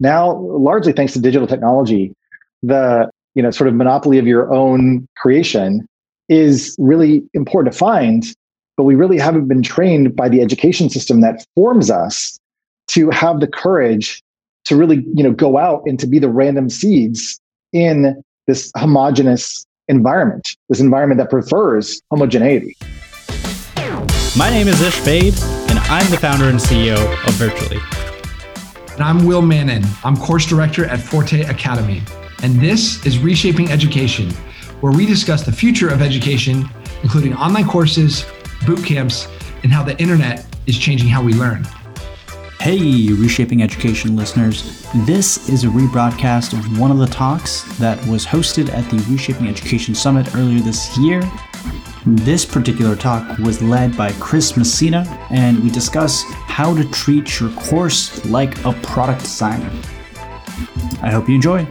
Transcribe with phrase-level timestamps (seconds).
[0.00, 2.14] now, largely thanks to digital technology,
[2.62, 5.86] the you know sort of monopoly of your own creation
[6.28, 8.24] is really important to find.
[8.76, 12.38] But we really haven't been trained by the education system that forms us
[12.88, 14.20] to have the courage
[14.64, 17.38] to really you know go out and to be the random seeds
[17.72, 22.76] in this homogenous environment, this environment that prefers homogeneity.
[24.36, 25.34] My name is Ish Baid,
[25.70, 27.80] and I'm the founder and CEO of Virtually.
[28.94, 29.82] And I'm Will Mannon.
[30.04, 32.00] I'm course director at Forte Academy.
[32.44, 34.30] And this is Reshaping Education,
[34.80, 36.70] where we discuss the future of education,
[37.02, 38.24] including online courses,
[38.64, 39.26] boot camps,
[39.64, 41.66] and how the internet is changing how we learn.
[42.60, 44.86] Hey, Reshaping Education listeners.
[45.06, 49.48] This is a rebroadcast of one of the talks that was hosted at the Reshaping
[49.48, 51.20] Education Summit earlier this year.
[52.06, 57.48] This particular talk was led by Chris Messina, and we discuss how to treat your
[57.52, 59.70] course like a product designer.
[61.00, 61.66] I hope you enjoy.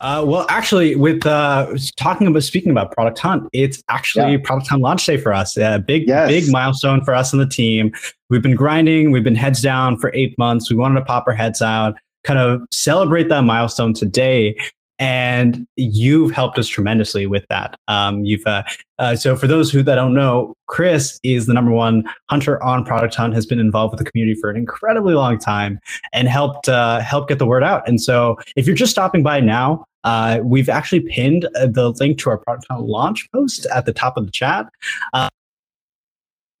[0.00, 4.38] Uh, well, actually, with uh, talking about speaking about Product Hunt, it's actually yeah.
[4.42, 5.58] Product Hunt launch day for us.
[5.58, 6.28] A big, yes.
[6.28, 7.92] big milestone for us and the team.
[8.30, 9.10] We've been grinding.
[9.10, 10.70] We've been heads down for eight months.
[10.70, 14.56] We wanted to pop our heads out, kind of celebrate that milestone today
[15.02, 17.76] and you've helped us tremendously with that.
[17.88, 18.62] Um, you've uh,
[19.00, 22.84] uh, so for those who that don't know, Chris is the number one hunter on
[22.84, 23.34] Product Hunt.
[23.34, 25.80] Has been involved with the community for an incredibly long time
[26.12, 27.86] and helped uh, help get the word out.
[27.88, 32.18] And so, if you're just stopping by now, uh, we've actually pinned uh, the link
[32.18, 34.66] to our Product Hunt launch post at the top of the chat.
[35.12, 35.28] Uh,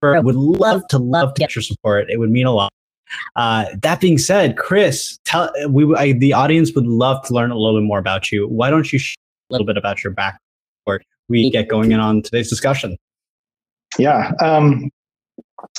[0.02, 2.10] I would love to love to get your support.
[2.10, 2.72] It would mean a lot.
[3.36, 7.56] Uh, that being said, Chris, tell we I, the audience would love to learn a
[7.56, 8.48] little bit more about you.
[8.48, 9.16] Why don't you share
[9.50, 10.40] a little bit about your background
[10.84, 12.96] before we get going in on today's discussion?
[13.98, 14.32] Yeah.
[14.40, 14.90] Um,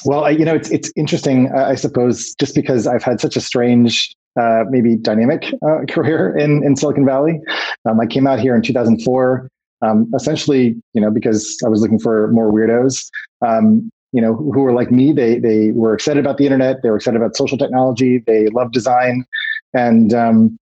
[0.06, 1.52] well, I, you know, it's it's interesting.
[1.54, 6.36] Uh, I suppose just because I've had such a strange, uh, maybe dynamic uh, career
[6.38, 7.40] in in Silicon Valley.
[7.86, 9.50] Um, I came out here in 2004.
[9.82, 13.06] Um, essentially, you know, because I was looking for more weirdos.
[13.46, 15.12] Um, you know, who were like me.
[15.12, 16.82] They they were excited about the internet.
[16.82, 18.20] They were excited about social technology.
[18.20, 19.26] They loved design,
[19.74, 20.58] and um,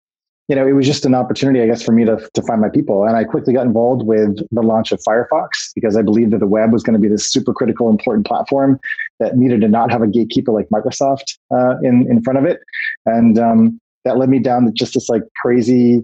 [0.49, 2.69] you know, it was just an opportunity, I guess, for me to to find my
[2.69, 3.05] people.
[3.05, 6.47] And I quickly got involved with the launch of Firefox because I believed that the
[6.47, 8.79] web was going to be this super critical, important platform
[9.19, 12.59] that needed to not have a gatekeeper like Microsoft uh, in in front of it,
[13.05, 16.03] and um, that led me down just this like crazy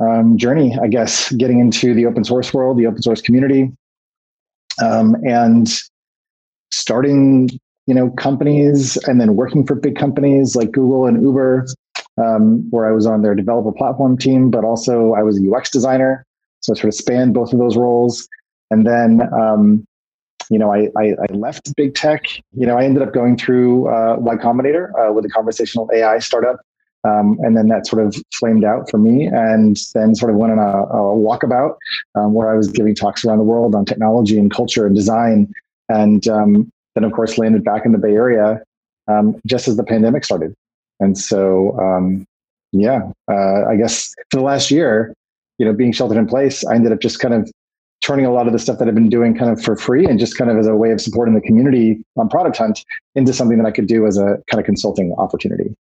[0.00, 3.70] um, journey, I guess, getting into the open source world, the open source community.
[4.82, 5.68] Um, and
[6.72, 7.48] starting
[7.86, 11.66] you know companies and then working for big companies like Google and Uber,
[12.18, 15.70] um, where I was on their developer platform team, but also I was a UX
[15.70, 16.24] designer,
[16.60, 18.28] so I sort of spanned both of those roles.
[18.70, 19.84] And then um,
[20.50, 22.26] you know I, I, I left big tech.
[22.52, 26.18] You know I ended up going through uh, Y Combinator uh, with a conversational AI
[26.20, 26.60] startup.
[27.02, 30.52] Um, and then that sort of flamed out for me and then sort of went
[30.52, 31.76] on a, a walkabout
[32.14, 35.50] um, where I was giving talks around the world on technology and culture and design
[35.90, 38.62] and um, then of course landed back in the Bay Area
[39.08, 40.54] um, just as the pandemic started.
[41.00, 42.24] And so, um,
[42.72, 45.14] yeah, uh, I guess for the last year,
[45.58, 47.50] you know, being sheltered in place, I ended up just kind of
[48.02, 50.18] turning a lot of the stuff that I've been doing kind of for free and
[50.18, 52.84] just kind of as a way of supporting the community on Product Hunt
[53.14, 55.74] into something that I could do as a kind of consulting opportunity.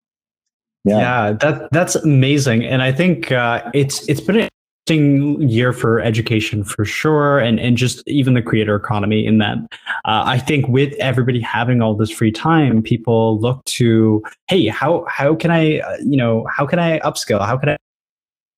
[0.84, 4.48] Yeah, yeah that that's amazing, and I think uh, it's it's been
[4.94, 9.58] year for education for sure and and just even the creator economy in that
[10.04, 15.04] uh, i think with everybody having all this free time people look to hey how
[15.08, 17.44] how can i uh, you know how can i upskill?
[17.44, 17.76] How can i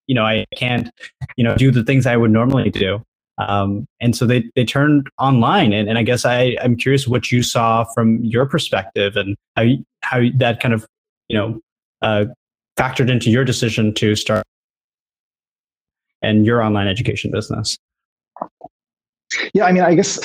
[0.07, 0.91] you know i can't
[1.37, 3.03] you know do the things i would normally do.
[3.39, 7.31] Um, and so they they turned online and, and i guess i i'm curious what
[7.31, 9.65] you saw from your perspective and how
[10.03, 10.85] how that kind of
[11.29, 11.61] you know
[12.03, 12.25] uh,
[12.77, 14.45] factored into your decision to start
[16.23, 17.79] and your online education business?
[19.55, 20.19] Yeah, I mean, I guess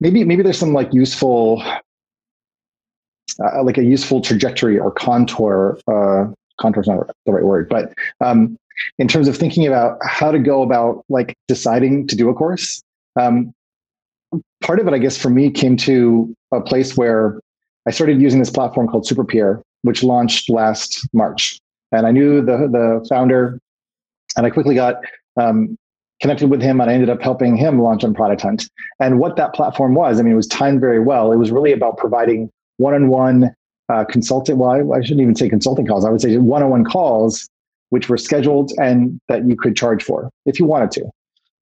[0.00, 1.62] maybe maybe there's some like useful,
[3.42, 5.78] uh, like a useful trajectory or contour.
[5.86, 8.56] Uh, contour is not the right word, but um,
[8.98, 12.82] in terms of thinking about how to go about like deciding to do a course,
[13.18, 13.52] um,
[14.60, 17.40] part of it, I guess, for me, came to a place where
[17.86, 21.58] I started using this platform called SuperPeer, which launched last March,
[21.92, 23.58] and I knew the the founder
[24.36, 24.96] and I quickly got
[25.36, 25.76] um,
[26.20, 28.68] connected with him and I ended up helping him launch on Product Hunt.
[29.00, 31.32] And what that platform was, I mean, it was timed very well.
[31.32, 33.54] It was really about providing one-on-one
[33.88, 34.58] uh, consulting.
[34.58, 36.04] Well, I, I, shouldn't even say consulting calls.
[36.04, 37.48] I would say one-on-one calls,
[37.90, 41.10] which were scheduled and that you could charge for if you wanted to.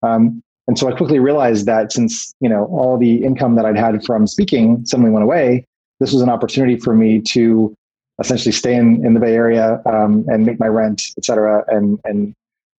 [0.03, 3.77] Um, and so I quickly realized that since you know all the income that I'd
[3.77, 5.65] had from speaking suddenly went away,
[6.01, 7.73] this was an opportunity for me to
[8.21, 12.01] essentially stay in, in the Bay Area um, and make my rent, et cetera, and
[12.05, 12.35] and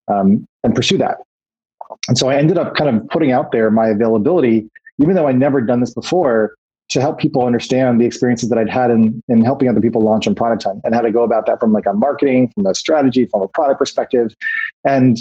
[0.08, 1.18] um, and pursue that.
[2.08, 4.68] And so I ended up kind of putting out there my availability,
[4.98, 6.54] even though I'd never done this before,
[6.90, 10.26] to help people understand the experiences that I'd had in, in helping other people launch
[10.26, 12.74] on Product Hunt and how to go about that from like a marketing, from a
[12.74, 14.34] strategy, from a product perspective.
[14.84, 15.18] And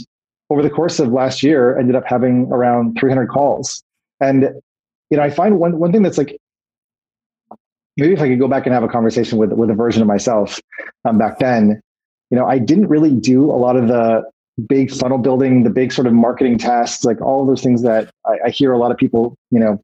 [0.50, 3.84] over the course of last year, ended up having around 300 calls.
[4.22, 4.50] And
[5.10, 6.38] you know, I find one one thing that's like
[7.98, 10.08] maybe if I could go back and have a conversation with with a version of
[10.08, 10.60] myself
[11.06, 11.82] um, back then,
[12.30, 14.24] you know, I didn't really do a lot of the
[14.70, 18.38] big funnel building, the big sort of marketing tasks, like all those things that I,
[18.46, 19.80] I hear a lot of people, you know,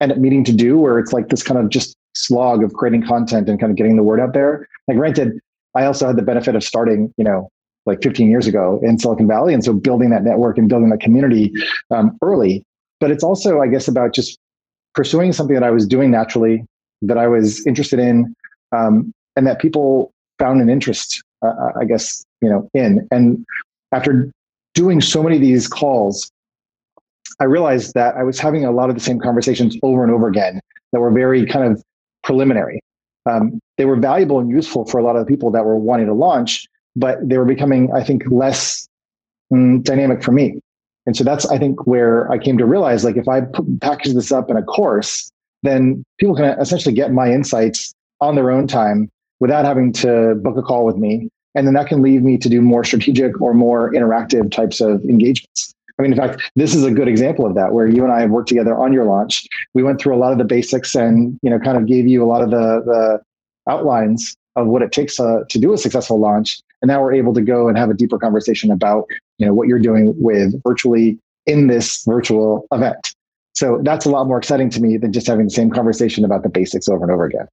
[0.00, 3.04] end up needing to do, where it's like this kind of just slog of creating
[3.04, 4.68] content and kind of getting the word out there.
[4.88, 5.38] Like, granted,
[5.74, 7.48] I also had the benefit of starting, you know,
[7.86, 11.00] like 15 years ago in Silicon Valley, and so building that network and building that
[11.00, 11.52] community
[11.90, 12.62] um, early.
[13.00, 14.38] But it's also, I guess, about just
[14.94, 16.64] pursuing something that I was doing naturally,
[17.00, 18.34] that I was interested in,
[18.70, 23.08] um, and that people found an interest, uh, uh, I guess, you know, in.
[23.10, 23.44] And
[23.92, 24.30] after
[24.74, 26.30] doing so many of these calls,
[27.40, 30.28] I realized that I was having a lot of the same conversations over and over
[30.28, 30.60] again
[30.92, 31.82] that were very kind of
[32.24, 32.80] preliminary.
[33.26, 36.06] Um, they were valuable and useful for a lot of the people that were wanting
[36.06, 36.66] to launch,
[36.96, 38.86] but they were becoming, I think, less
[39.52, 40.60] mm, dynamic for me.
[41.06, 44.14] And so that's, I think, where I came to realize like if I put, package
[44.14, 45.30] this up in a course,
[45.62, 49.10] then people can essentially get my insights on their own time
[49.40, 51.28] without having to book a call with me.
[51.54, 55.04] And then that can leave me to do more strategic or more interactive types of
[55.04, 55.74] engagements.
[55.98, 58.20] I mean, in fact, this is a good example of that, where you and I
[58.20, 59.46] have worked together on your launch.
[59.74, 62.24] We went through a lot of the basics and you know, kind of gave you
[62.24, 66.18] a lot of the the outlines of what it takes uh, to do a successful
[66.18, 66.60] launch.
[66.80, 69.06] And now we're able to go and have a deeper conversation about
[69.38, 73.14] you know what you're doing with virtually in this virtual event.
[73.54, 76.42] So that's a lot more exciting to me than just having the same conversation about
[76.42, 77.46] the basics over and over again.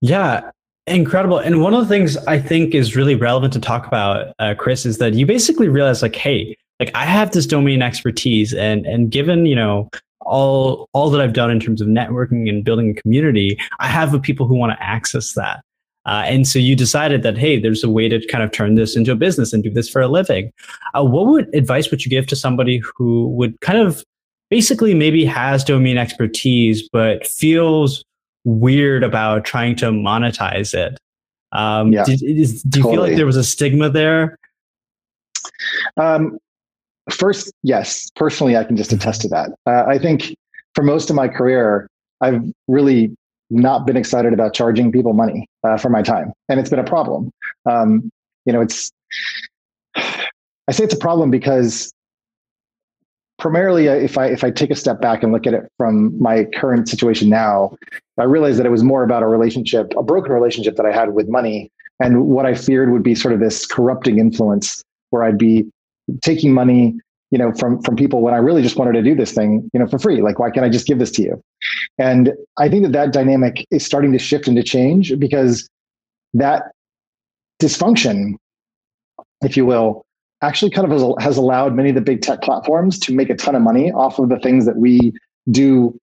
[0.00, 0.50] Yeah,
[0.86, 1.38] incredible.
[1.38, 4.86] And one of the things I think is really relevant to talk about, uh, Chris,
[4.86, 9.10] is that you basically realize like, hey, like I have this domain expertise, and and
[9.10, 9.90] given you know
[10.20, 14.20] all all that I've done in terms of networking and building a community, I have
[14.22, 15.62] people who want to access that.
[16.06, 18.96] Uh, and so you decided that hey, there's a way to kind of turn this
[18.96, 20.52] into a business and do this for a living.
[20.94, 24.04] Uh, what would advice would you give to somebody who would kind of
[24.50, 28.04] basically maybe has domain expertise but feels
[28.44, 30.98] weird about trying to monetize it?
[31.52, 32.96] Um, yeah, did, is, do you totally.
[32.96, 34.36] feel like there was a stigma there?
[35.96, 36.38] Um,
[37.10, 38.10] first, yes.
[38.16, 39.50] Personally, I can just attest to that.
[39.66, 40.34] Uh, I think
[40.74, 41.88] for most of my career,
[42.20, 43.14] I've really
[43.50, 46.84] not been excited about charging people money uh, for my time, and it's been a
[46.84, 47.30] problem.
[47.66, 48.10] Um,
[48.44, 48.90] you know, it's
[49.96, 51.92] I say it's a problem because
[53.38, 56.20] primarily, uh, if I if I take a step back and look at it from
[56.20, 57.76] my current situation now,
[58.18, 61.14] I realized that it was more about a relationship, a broken relationship that I had
[61.14, 61.70] with money,
[62.00, 65.66] and what I feared would be sort of this corrupting influence where I'd be
[66.22, 66.98] taking money
[67.30, 69.80] you know from from people when i really just wanted to do this thing you
[69.80, 70.22] know for free.
[70.22, 71.42] Like why can't i just give this to you?
[71.98, 75.68] And i think that that dynamic is starting to shift and to change because
[76.32, 76.70] that
[77.60, 78.34] dysfunction
[79.42, 80.03] if you will
[80.44, 83.54] actually kind of has, allowed many of the big tech platforms to make a ton
[83.54, 85.12] of money off of the things that we
[85.50, 85.98] do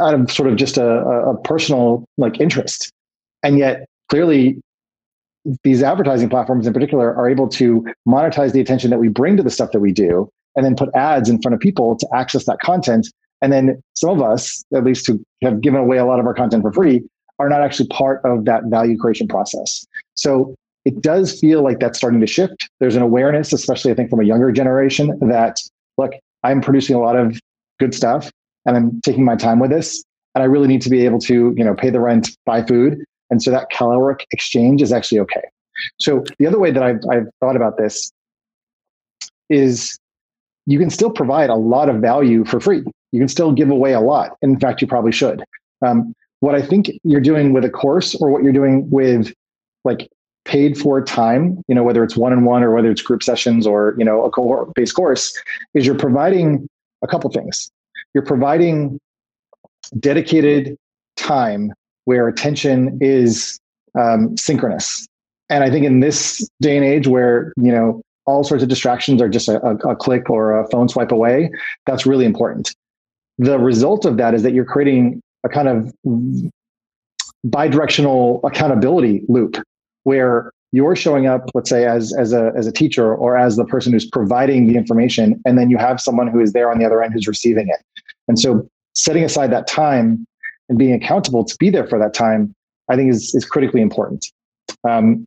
[0.00, 2.90] out of sort of just a, a personal like interest
[3.42, 4.60] and yet clearly
[5.62, 9.42] these advertising platforms in particular are able to monetize the attention that we bring to
[9.42, 12.44] the stuff that we do and then put ads in front of people to access
[12.44, 13.08] that content.
[13.40, 16.34] And then some of us, at least who have given away a lot of our
[16.34, 17.02] content for free,
[17.38, 19.86] are not actually part of that value creation process.
[20.14, 22.68] So it does feel like that's starting to shift.
[22.78, 25.58] There's an awareness, especially I think from a younger generation, that
[25.98, 27.38] look, I'm producing a lot of
[27.78, 28.30] good stuff
[28.66, 30.02] and I'm taking my time with this.
[30.34, 33.04] And I really need to be able to, you know, pay the rent, buy food.
[33.30, 35.42] And so that caloric exchange is actually okay.
[35.98, 38.12] So the other way that I've, I've thought about this
[39.48, 39.98] is
[40.66, 42.82] you can still provide a lot of value for free.
[43.12, 44.36] You can still give away a lot.
[44.42, 45.42] In fact, you probably should.
[45.84, 49.32] Um, what I think you're doing with a course or what you're doing with
[49.84, 50.08] like
[50.44, 53.66] paid for time, you know, whether it's one on one or whether it's group sessions
[53.66, 55.36] or, you know, a cohort based course,
[55.74, 56.68] is you're providing
[57.02, 57.70] a couple things.
[58.14, 58.98] You're providing
[59.98, 60.76] dedicated
[61.16, 61.72] time
[62.04, 63.58] where attention is
[63.98, 65.06] um, synchronous.
[65.48, 69.20] And I think in this day and age where, you know, all sorts of distractions
[69.20, 71.50] are just a, a, a click or a phone swipe away,
[71.86, 72.74] that's really important.
[73.38, 75.92] The result of that is that you're creating a kind of
[77.46, 79.56] bidirectional accountability loop
[80.04, 83.64] where you're showing up, let's say, as as a as a teacher or as the
[83.64, 86.84] person who's providing the information, and then you have someone who is there on the
[86.84, 87.84] other end who's receiving it.
[88.28, 90.26] And so, setting aside that time
[90.68, 92.54] and being accountable to be there for that time,
[92.88, 94.26] I think is is critically important.
[94.88, 95.26] Um,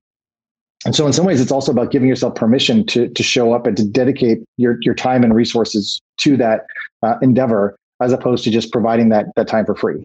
[0.86, 3.66] and so in some ways, it's also about giving yourself permission to, to show up
[3.66, 6.66] and to dedicate your, your time and resources to that
[7.04, 10.04] uh, endeavor, as opposed to just providing that, that time for free.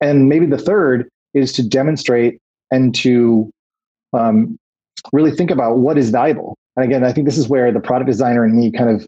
[0.00, 2.38] And maybe the third is to demonstrate
[2.70, 3.50] and to
[4.12, 4.58] um,
[5.12, 6.56] really think about what is valuable.
[6.76, 9.06] And again, I think this is where the product designer in me kind of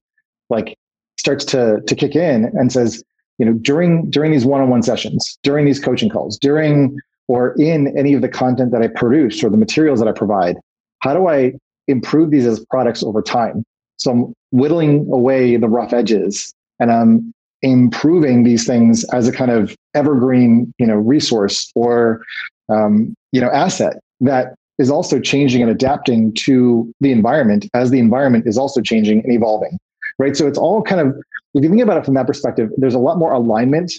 [0.50, 0.76] like
[1.18, 3.02] starts to, to kick in and says,
[3.38, 6.96] you know, during during these one-on-one sessions, during these coaching calls, during
[7.28, 10.56] or in any of the content that I produce or the materials that I provide,
[11.00, 11.54] how do I
[11.88, 13.64] improve these as products over time?
[13.96, 17.32] So I'm whittling away the rough edges and I'm
[17.62, 22.22] improving these things as a kind of evergreen, you know, resource or
[22.68, 28.00] um, you know asset that is also changing and adapting to the environment as the
[28.00, 29.78] environment is also changing and evolving.
[30.18, 30.36] Right.
[30.36, 31.14] So it's all kind of
[31.54, 33.92] if you think about it from that perspective, there's a lot more alignment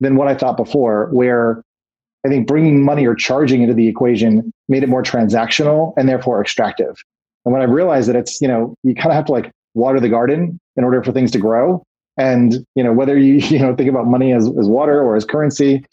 [0.00, 1.62] than what I thought before, where
[2.24, 6.40] I think bringing money or charging into the equation made it more transactional and therefore
[6.40, 6.96] extractive.
[7.44, 10.00] And when I realized that it's, you know, you kind of have to like water
[10.00, 11.82] the garden in order for things to grow.
[12.16, 15.24] And, you know, whether you, you know, think about money as, as water or as
[15.24, 15.84] currency,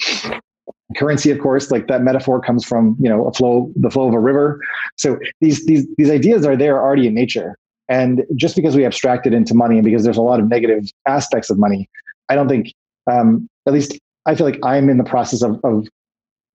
[0.96, 4.14] currency, of course, like that metaphor comes from, you know, a flow, the flow of
[4.14, 4.62] a river.
[4.98, 7.58] So these, these, these ideas are there already in nature.
[7.88, 10.90] And just because we abstract it into money and because there's a lot of negative
[11.08, 11.90] aspects of money,
[12.30, 12.74] I don't think,
[13.08, 15.88] um, at least I feel like I'm in the process of, of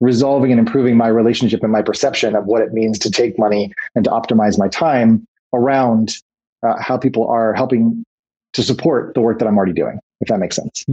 [0.01, 3.73] resolving and improving my relationship and my perception of what it means to take money
[3.95, 6.15] and to optimize my time around
[6.63, 8.05] uh, how people are helping
[8.55, 10.85] to support the work that I'm already doing, if that makes sense.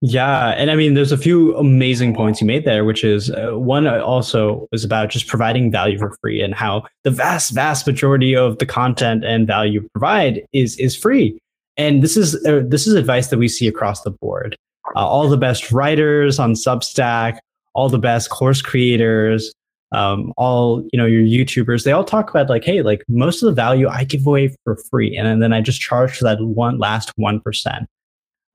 [0.00, 0.50] Yeah.
[0.50, 3.86] And I mean, there's a few amazing points you made there, which is uh, one
[3.86, 8.58] also was about just providing value for free and how the vast, vast majority of
[8.58, 11.38] the content and value you provide is, is free.
[11.76, 14.56] And this is, uh, this is advice that we see across the board.
[14.94, 17.38] Uh, all the best writers on Substack,
[17.74, 19.52] all the best course creators,
[19.92, 23.46] um, all you know your YouTubers, they all talk about like, hey, like most of
[23.46, 26.78] the value I give away for free, and then I just charge for that one
[26.78, 27.88] last one percent.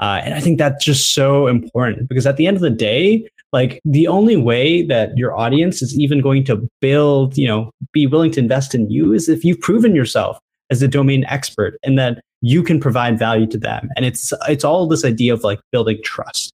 [0.04, 3.26] Uh, and I think that's just so important because at the end of the day,
[3.54, 8.06] like the only way that your audience is even going to build, you know, be
[8.06, 10.38] willing to invest in you is if you've proven yourself
[10.70, 13.88] as a domain expert and that you can provide value to them.
[13.96, 16.52] And it's it's all this idea of like building trust.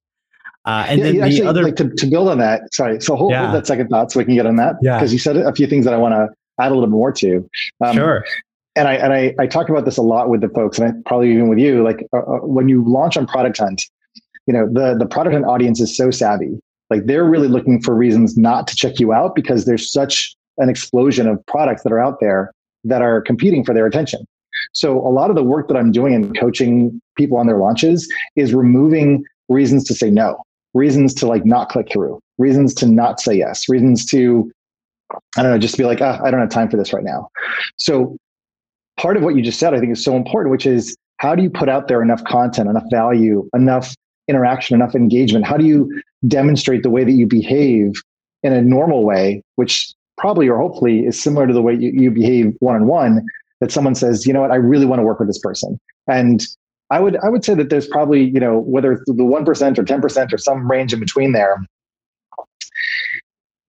[0.65, 2.71] Uh, and yeah, then actually, the other like to, to build on that.
[2.71, 3.45] Sorry, so hold, yeah.
[3.45, 4.75] hold, that second thought so we can get on that.
[4.83, 6.27] Yeah, because you said a few things that I want to
[6.63, 7.49] add a little bit more to.
[7.83, 8.25] Um, sure.
[8.75, 10.93] And I and I, I talk about this a lot with the folks, and I,
[11.05, 11.83] probably even with you.
[11.83, 13.83] Like uh, uh, when you launch on Product Hunt,
[14.45, 16.59] you know the the Product Hunt audience is so savvy.
[16.89, 20.69] Like they're really looking for reasons not to check you out because there's such an
[20.69, 22.51] explosion of products that are out there
[22.83, 24.25] that are competing for their attention.
[24.73, 28.11] So a lot of the work that I'm doing in coaching people on their launches
[28.35, 30.41] is removing reasons to say no
[30.73, 34.51] reasons to like not click through, reasons to not say yes, reasons to,
[35.38, 37.29] I don't know, just be like, ah, I don't have time for this right now.
[37.77, 38.17] So
[38.99, 41.41] part of what you just said, I think is so important, which is how do
[41.41, 43.95] you put out there enough content, enough value, enough
[44.27, 45.45] interaction, enough engagement?
[45.45, 47.93] How do you demonstrate the way that you behave
[48.43, 52.11] in a normal way, which probably or hopefully is similar to the way you, you
[52.11, 53.25] behave one on one,
[53.61, 55.79] that someone says, you know what, I really want to work with this person.
[56.07, 56.45] And
[56.91, 59.77] I would I would say that there's probably you know whether it's the one percent
[59.77, 61.63] or ten percent or some range in between there.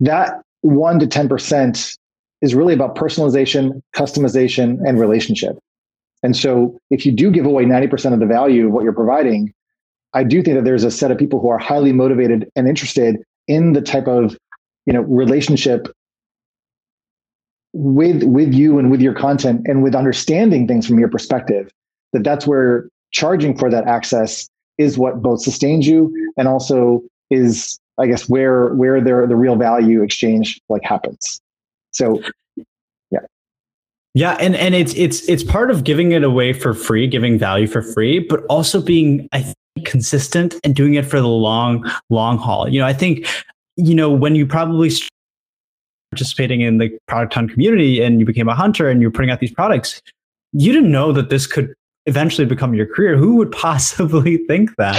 [0.01, 1.99] That one to ten percent
[2.43, 5.59] is really about personalization, customization, and relationship.
[6.23, 8.93] And so, if you do give away ninety percent of the value of what you're
[8.93, 9.53] providing,
[10.13, 13.23] I do think that there's a set of people who are highly motivated and interested
[13.47, 14.37] in the type of
[14.87, 15.89] you know relationship
[17.73, 21.71] with with you and with your content and with understanding things from your perspective
[22.13, 27.79] that that's where charging for that access is what both sustains you and also is
[27.99, 31.41] i guess where where there the real value exchange like happens
[31.93, 32.23] so
[33.11, 33.21] yeah.
[34.15, 37.67] Yeah and and it's it's it's part of giving it away for free giving value
[37.67, 42.39] for free but also being i think consistent and doing it for the long long
[42.39, 42.69] haul.
[42.69, 43.27] You know i think
[43.77, 44.91] you know when you probably
[46.11, 49.41] participating in the product hunt community and you became a hunter and you're putting out
[49.41, 50.03] these products
[50.53, 51.73] you didn't know that this could
[52.07, 54.97] eventually become your career who would possibly think that?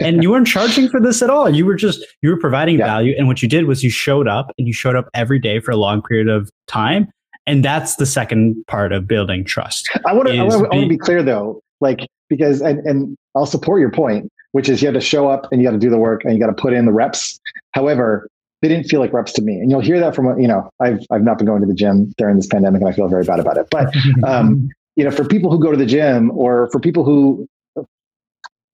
[0.00, 1.48] And you weren't charging for this at all.
[1.48, 2.86] You were just you were providing yeah.
[2.86, 3.14] value.
[3.16, 5.70] And what you did was you showed up and you showed up every day for
[5.70, 7.08] a long period of time.
[7.46, 10.98] And that's the second part of building trust i want to I want to be
[10.98, 15.00] clear though like because and, and i'll support your point which is you had to
[15.00, 16.84] show up and you got to do the work and you got to put in
[16.84, 17.38] the reps.
[17.72, 18.28] However
[18.62, 19.54] they didn't feel like reps to me.
[19.54, 22.12] And you'll hear that from you know i've i've not been going to the gym
[22.18, 23.66] during this pandemic and i feel very bad about it.
[23.70, 24.68] But um
[25.00, 27.48] you know, for people who go to the gym or for people who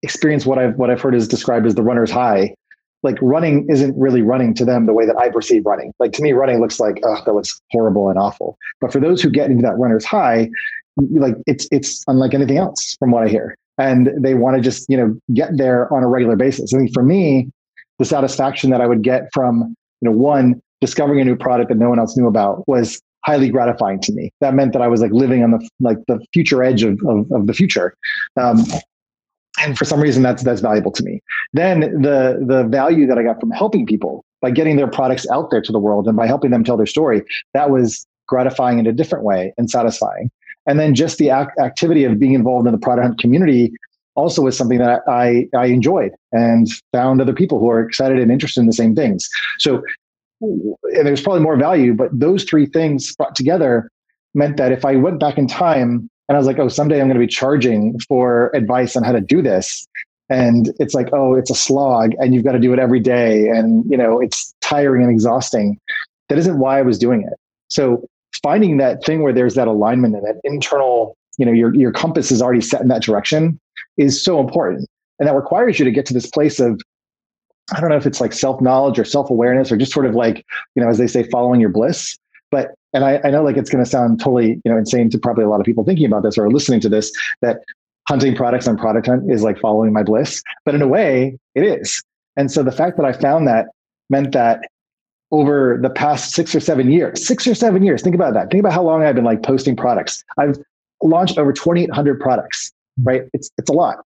[0.02, 2.52] experience what I've what I've heard is described as the runner's high,
[3.04, 5.92] like running isn't really running to them the way that I perceive running.
[6.00, 8.58] Like to me, running looks like, oh, that looks horrible and awful.
[8.80, 10.50] But for those who get into that runner's high,
[10.96, 13.54] like it's it's unlike anything else from what I hear.
[13.78, 16.74] And they want to just, you know, get there on a regular basis.
[16.74, 17.48] I think for me,
[18.00, 21.78] the satisfaction that I would get from, you know, one, discovering a new product that
[21.78, 24.32] no one else knew about was highly gratifying to me.
[24.40, 27.30] That meant that I was like living on the like the future edge of of,
[27.32, 27.94] of the future.
[28.36, 28.64] Um,
[29.60, 31.22] and for some reason that's that's valuable to me
[31.54, 35.50] then the the value that i got from helping people by getting their products out
[35.50, 37.22] there to the world and by helping them tell their story
[37.54, 40.30] that was gratifying in a different way and satisfying
[40.66, 43.72] and then just the ac- activity of being involved in the product hunt community
[44.14, 48.32] also was something that I, I enjoyed and found other people who are excited and
[48.32, 49.28] interested in the same things
[49.58, 49.82] so
[50.40, 53.90] and there's probably more value but those three things brought together
[54.34, 57.06] meant that if i went back in time and I was like, oh, someday I'm
[57.06, 59.86] going to be charging for advice on how to do this.
[60.28, 63.48] And it's like, oh, it's a slog and you've got to do it every day.
[63.48, 65.78] And, you know, it's tiring and exhausting.
[66.28, 67.38] That isn't why I was doing it.
[67.68, 68.04] So
[68.42, 72.32] finding that thing where there's that alignment and that internal, you know, your, your compass
[72.32, 73.60] is already set in that direction
[73.98, 74.88] is so important.
[75.20, 76.80] And that requires you to get to this place of,
[77.74, 80.14] I don't know if it's like self knowledge or self awareness or just sort of
[80.14, 80.44] like,
[80.74, 82.16] you know, as they say, following your bliss.
[82.50, 85.18] But and I, I know like it's going to sound totally you know insane to
[85.18, 87.60] probably a lot of people thinking about this or listening to this that
[88.08, 91.64] hunting products on product hunt is like following my bliss, but in a way it
[91.64, 92.02] is.
[92.36, 93.66] And so the fact that I found that
[94.10, 94.60] meant that
[95.32, 98.50] over the past six or seven years, six or seven years, think about that.
[98.50, 100.22] Think about how long I've been like posting products.
[100.38, 100.56] I've
[101.02, 103.04] launched over 2,800 products, hmm.
[103.04, 103.22] right?
[103.32, 103.96] It's, it's a lot,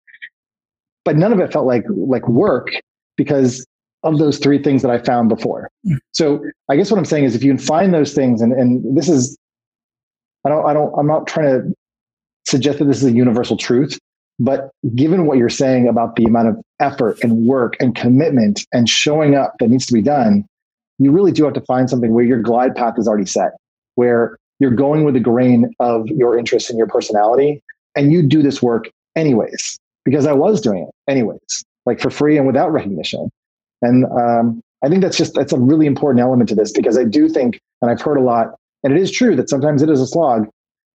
[1.05, 2.71] but none of it felt like, like work
[3.21, 3.67] because
[4.03, 5.69] of those three things that I found before.
[5.87, 5.97] Hmm.
[6.15, 8.97] So I guess what I'm saying is if you can find those things, and, and
[8.97, 9.37] this is,
[10.47, 11.75] I don't, I don't, I'm not trying to
[12.47, 13.99] suggest that this is a universal truth,
[14.39, 18.89] but given what you're saying about the amount of effort and work and commitment and
[18.89, 20.47] showing up that needs to be done,
[20.99, 23.51] you really do have to find something where your glide path is already set,
[23.97, 27.63] where you're going with the grain of your interests and your personality,
[27.95, 32.37] and you do this work anyways, because I was doing it anyways, like for free
[32.37, 33.31] and without recognition.
[33.83, 37.05] And um, I think that's just that's a really important element to this because I
[37.05, 40.01] do think, and I've heard a lot, and it is true that sometimes it is
[40.01, 40.49] a slog,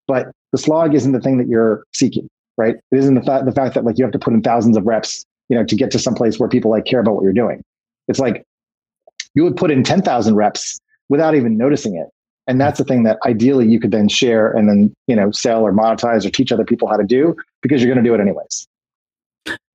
[0.08, 2.76] but the slog isn't the thing that you're seeking, right?
[2.92, 5.26] It isn't the the fact that like you have to put in thousands of reps,
[5.50, 7.64] you know, to get to some place where people like care about what you're doing.
[8.08, 8.44] It's like
[9.34, 12.08] you would put in ten thousand reps without even noticing it,
[12.48, 15.62] and that's the thing that ideally you could then share and then you know sell
[15.62, 18.22] or monetize or teach other people how to do because you're going to do it
[18.22, 18.68] anyways.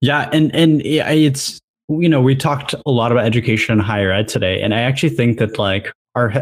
[0.00, 4.28] Yeah, and and it's you know, we talked a lot about education and higher ed
[4.28, 6.32] today, and I actually think that like our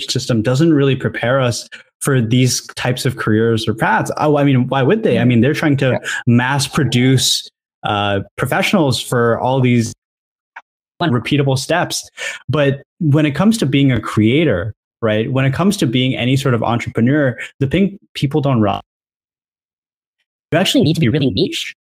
[0.00, 1.68] system doesn't really prepare us
[2.00, 4.12] for these types of careers or paths.
[4.18, 5.18] Oh, I mean, why would they?
[5.18, 7.48] I mean, they're trying to mass produce
[7.82, 9.92] uh, professionals for all these
[11.02, 12.08] repeatable steps.
[12.48, 15.32] But when it comes to being a creator, right?
[15.32, 18.82] When it comes to being any sort of entrepreneur, the thing people don't realize,
[20.52, 21.74] you actually need to be really niche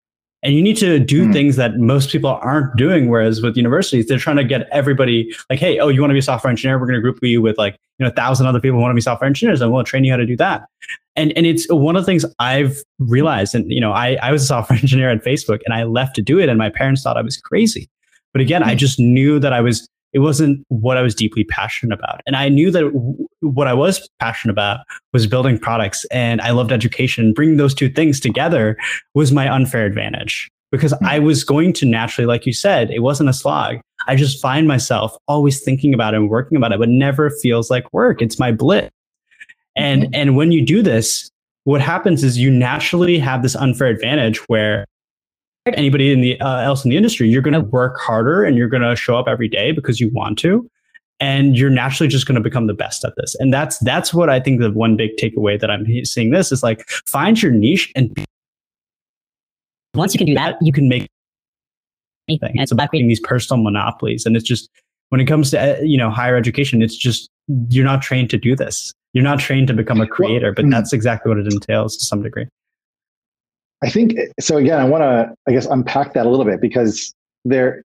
[0.46, 1.32] and you need to do mm.
[1.32, 5.58] things that most people aren't doing whereas with universities they're trying to get everybody like
[5.58, 7.58] hey oh you want to be a software engineer we're going to group you with
[7.58, 9.84] like you know a thousand other people who want to be software engineers and we'll
[9.84, 10.66] train you how to do that
[11.16, 14.42] and and it's one of the things i've realized and you know i i was
[14.42, 17.16] a software engineer at facebook and i left to do it and my parents thought
[17.16, 17.90] i was crazy
[18.32, 18.66] but again mm.
[18.66, 22.22] i just knew that i was it wasn't what I was deeply passionate about.
[22.26, 24.80] And I knew that w- what I was passionate about
[25.12, 27.34] was building products and I loved education.
[27.34, 28.78] Bringing those two things together
[29.12, 31.04] was my unfair advantage because mm-hmm.
[31.04, 33.76] I was going to naturally, like you said, it wasn't a slog.
[34.08, 37.70] I just find myself always thinking about it and working about it, but never feels
[37.70, 38.22] like work.
[38.22, 38.88] It's my bliss.
[39.76, 40.14] And, mm-hmm.
[40.14, 41.30] and when you do this,
[41.64, 44.86] what happens is you naturally have this unfair advantage where
[45.66, 48.68] anybody in the uh, else in the industry, you're going to work harder and you're
[48.68, 50.68] going to show up every day because you want to,
[51.20, 53.34] and you're naturally just going to become the best at this.
[53.36, 56.62] And that's that's what I think the one big takeaway that I'm seeing this is
[56.62, 58.16] like find your niche and
[59.96, 61.08] once you can do that, you can make
[62.28, 62.52] anything.
[62.56, 64.26] It's about creating these personal monopolies.
[64.26, 64.68] And it's just
[65.08, 67.28] when it comes to uh, you know higher education, it's just
[67.68, 68.92] you're not trained to do this.
[69.12, 70.70] You're not trained to become a creator, but hmm.
[70.70, 72.46] that's exactly what it entails to some degree.
[73.82, 74.56] I think so.
[74.56, 77.82] Again, I want to, I guess, unpack that a little bit because there,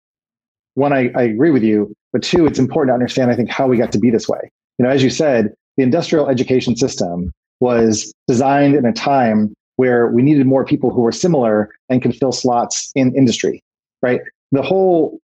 [0.75, 3.67] one, I, I agree with you, but two, it's important to understand, I think, how
[3.67, 4.39] we got to be this way.
[4.77, 10.07] You know, as you said, the industrial education system was designed in a time where
[10.07, 13.61] we needed more people who were similar and could fill slots in industry,
[14.01, 14.21] right?
[14.51, 15.19] The whole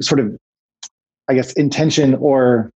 [0.00, 0.36] sort of,
[1.28, 2.70] I guess, intention or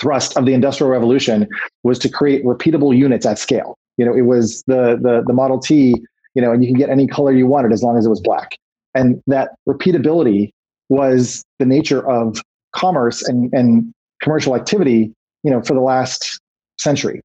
[0.00, 1.48] thrust of the industrial revolution
[1.82, 5.58] was to create repeatable units at scale you know, it was the the the Model
[5.58, 5.94] T,
[6.34, 8.20] you know, and you can get any color you wanted as long as it was
[8.20, 8.58] black.
[8.94, 10.50] And that repeatability
[10.88, 12.42] was the nature of
[12.74, 16.40] commerce and, and commercial activity, you know, for the last
[16.78, 17.20] century.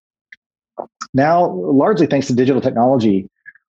[1.14, 3.28] Now, largely thanks to digital technology,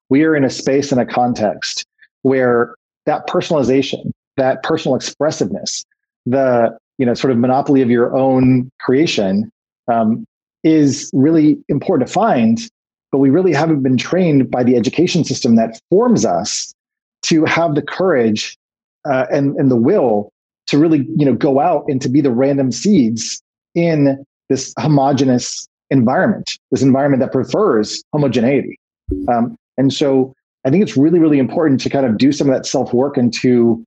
[0.09, 1.85] we are in a space and a context
[2.23, 2.75] where
[3.07, 5.85] that personalization, that personal expressiveness,
[6.27, 9.51] the you know sort of monopoly of your own creation
[9.89, 10.25] um,
[10.63, 12.61] is really important to find.
[13.13, 16.75] But we really haven't been trained by the education system that forms us
[17.27, 18.57] to have the courage
[19.05, 20.33] uh, and and the will
[20.69, 23.43] to really you know go out and to be the random seeds
[23.75, 28.79] in this homogenous environment, this environment that prefers homogeneity.
[29.29, 32.55] Um, and so I think it's really, really important to kind of do some of
[32.55, 33.85] that self work and to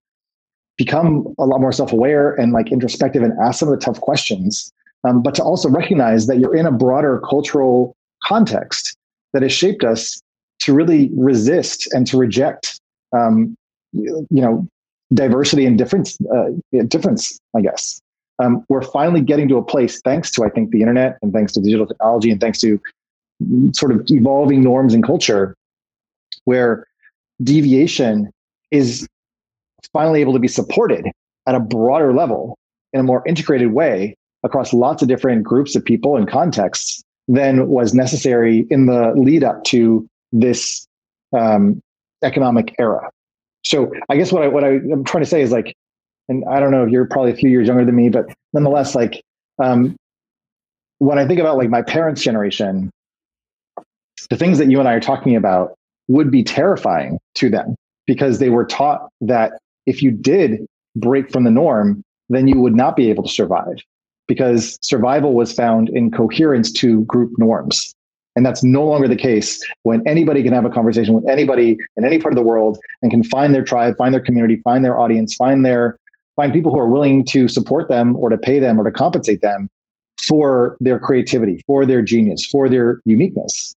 [0.78, 4.02] become a lot more self aware and like introspective and ask some of the tough
[4.02, 4.72] questions.
[5.04, 8.98] Um, but to also recognize that you're in a broader cultural context
[9.36, 10.22] that has shaped us
[10.62, 12.80] to really resist and to reject,
[13.12, 13.54] um,
[13.92, 14.66] you know,
[15.14, 16.52] diversity and difference, uh,
[16.88, 18.00] difference, I guess.
[18.42, 21.52] Um, we're finally getting to a place, thanks to, I think, the internet and thanks
[21.54, 22.80] to digital technology and thanks to
[23.74, 25.54] sort of evolving norms and culture,
[26.46, 26.88] where
[27.44, 28.32] deviation
[28.72, 29.06] is
[29.92, 31.06] finally able to be supported
[31.46, 32.58] at a broader level
[32.94, 37.68] in a more integrated way across lots of different groups of people and contexts than
[37.68, 40.88] was necessary in the lead up to this
[41.36, 41.82] um,
[42.24, 43.10] economic era.
[43.64, 45.76] So I guess what I what I, am trying to say is like,
[46.30, 48.96] and I don't know if you're probably a few years younger than me, but nonetheless,
[48.96, 49.24] like
[49.64, 49.96] um,
[51.00, 52.92] when I think about like my parents' generation,
[54.30, 55.74] the things that you and I are talking about
[56.08, 59.54] would be terrifying to them because they were taught that
[59.88, 63.78] if you did break from the norm, then you would not be able to survive
[64.28, 67.94] because survival was found in coherence to group norms.
[68.36, 72.04] And that's no longer the case when anybody can have a conversation with anybody in
[72.04, 75.00] any part of the world and can find their tribe, find their community, find their
[75.00, 75.98] audience, find their
[76.36, 79.42] find people who are willing to support them or to pay them or to compensate
[79.42, 79.70] them
[80.22, 83.74] for their creativity, for their genius, for their uniqueness.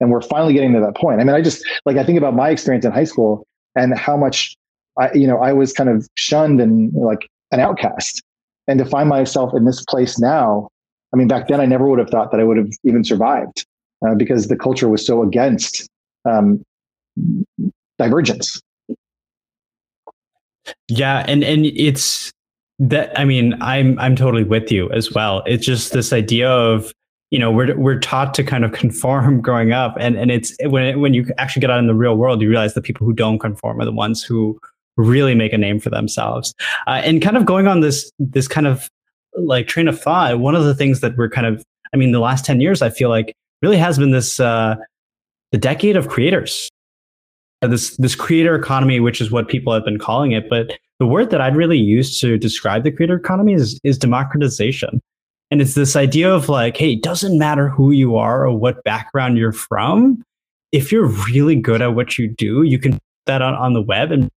[0.00, 1.20] And we're finally getting to that point.
[1.20, 4.16] I mean, I just like I think about my experience in high school and how
[4.16, 4.56] much
[4.98, 8.22] I, you know, I was kind of shunned and like an outcast.
[8.68, 10.68] And to find myself in this place now,
[11.12, 13.66] I mean, back then I never would have thought that I would have even survived
[14.06, 15.88] uh, because the culture was so against
[16.26, 16.62] um,
[17.98, 18.60] divergence.
[20.88, 22.30] Yeah, and and it's
[22.78, 23.18] that.
[23.18, 25.42] I mean, I'm I'm totally with you as well.
[25.46, 26.92] It's just this idea of
[27.30, 31.00] you know we're we're taught to kind of conform growing up, and and it's when
[31.00, 33.38] when you actually get out in the real world, you realize the people who don't
[33.38, 34.58] conform are the ones who
[34.98, 36.54] really make a name for themselves.
[36.86, 38.90] Uh, and kind of going on this this kind of
[39.36, 42.20] like train of thought, one of the things that we're kind of, I mean, the
[42.20, 44.76] last ten years, I feel like really has been this uh,
[45.52, 46.68] the decade of creators.
[47.62, 51.06] Uh, this this creator economy, which is what people have been calling it, but the
[51.06, 55.00] word that I'd really use to describe the creator economy is is democratization.
[55.50, 58.84] And it's this idea of like, hey, it doesn't matter who you are or what
[58.84, 60.22] background you're from.
[60.72, 63.80] If you're really good at what you do, you can put that on, on the
[63.80, 64.28] web and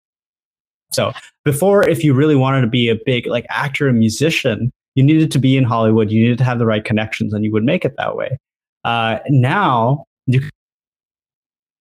[0.92, 1.12] so
[1.44, 5.32] before, if you really wanted to be a big like actor and musician, you needed
[5.32, 6.12] to be in Hollywood.
[6.12, 8.38] You needed to have the right connections, and you would make it that way.
[8.84, 10.42] Uh, now you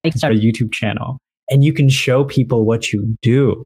[0.04, 1.18] can start a YouTube channel,
[1.48, 3.64] and you can show people what you do.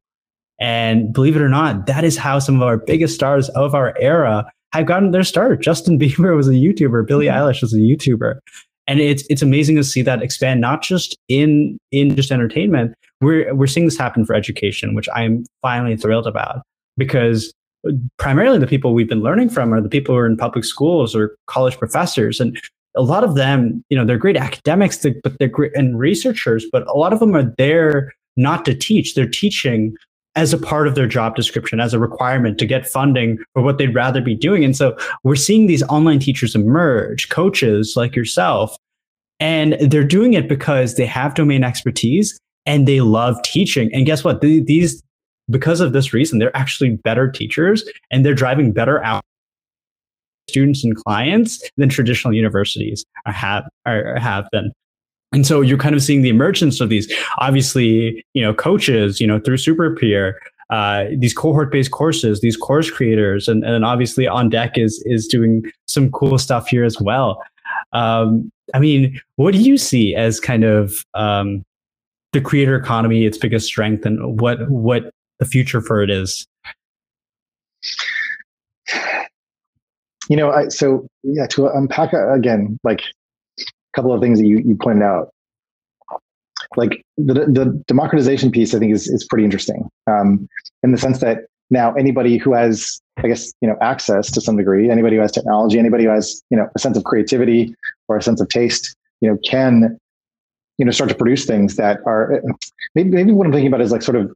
[0.61, 3.95] And believe it or not, that is how some of our biggest stars of our
[3.99, 5.63] era have gotten their start.
[5.63, 7.07] Justin Bieber was a YouTuber.
[7.07, 7.37] Billie mm-hmm.
[7.37, 8.39] Eilish was a YouTuber.
[8.87, 13.55] And it's it's amazing to see that expand not just in in just entertainment, we're
[13.55, 16.63] we're seeing this happen for education, which I'm finally thrilled about
[16.97, 17.53] because
[18.19, 21.15] primarily the people we've been learning from are the people who are in public schools
[21.15, 22.41] or college professors.
[22.41, 22.61] And
[22.97, 26.87] a lot of them you know they're great academics but they're great and researchers but
[26.87, 29.15] a lot of them are there not to teach.
[29.15, 29.95] They're teaching
[30.37, 33.79] as a part of their job description as a requirement to get funding for what
[33.79, 38.77] they'd rather be doing and so we're seeing these online teachers emerge coaches like yourself
[39.41, 43.93] and they're doing it because they have domain expertise and they love teaching.
[43.93, 44.41] And guess what?
[44.41, 45.03] These,
[45.51, 49.23] because of this reason, they're actually better teachers and they're driving better out
[50.49, 54.73] students and clients than traditional universities have have been.
[55.35, 59.27] And so you're kind of seeing the emergence of these, obviously, you know, coaches, you
[59.27, 60.35] know, through SuperPeer,
[60.71, 65.65] uh, these cohort-based courses, these course creators, and, and obviously on deck is is doing
[65.87, 67.43] some cool stuff here as well.
[67.93, 71.65] Um, I mean, what do you see as kind of um,
[72.33, 76.47] the creator economy its biggest strength and what what the future for it is
[80.29, 83.03] you know I, so yeah to unpack again like
[83.95, 85.31] couple of things that you, you pointed out.
[86.77, 90.49] Like the, the democratization piece i think is, is pretty interesting um,
[90.83, 94.57] in the sense that now anybody who has i guess you know access to some
[94.57, 97.75] degree anybody who has technology anybody who has you know a sense of creativity
[98.09, 99.97] or a sense of taste you know can
[100.79, 102.43] you know start to produce things that are
[102.95, 104.33] maybe maybe what i'm thinking about is like sort of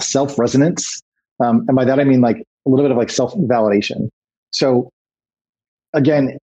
[0.00, 1.00] self resonance
[1.40, 4.08] um, and by that i mean like a little bit of like self validation
[4.52, 4.90] so
[5.92, 6.38] again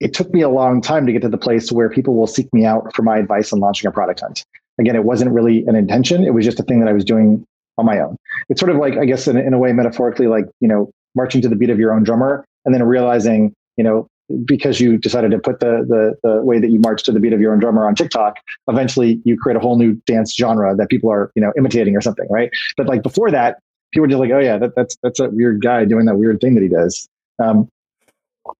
[0.00, 2.52] it took me a long time to get to the place where people will seek
[2.52, 4.44] me out for my advice on launching a product hunt
[4.78, 7.46] again it wasn't really an intention it was just a thing that i was doing
[7.78, 8.16] on my own.
[8.48, 11.40] It's sort of like, I guess, in, in a way, metaphorically, like, you know, marching
[11.42, 14.06] to the beat of your own drummer and then realizing, you know,
[14.44, 17.32] because you decided to put the, the, the way that you march to the beat
[17.32, 18.36] of your own drummer on TikTok,
[18.68, 22.00] eventually you create a whole new dance genre that people are, you know, imitating or
[22.00, 22.50] something, right?
[22.76, 23.58] But like before that,
[23.92, 26.40] people were just like, oh yeah, that, that's that's a weird guy doing that weird
[26.40, 27.08] thing that he does.
[27.38, 27.68] Um,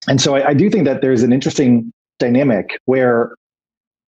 [0.09, 3.35] and so I, I do think that there's an interesting dynamic where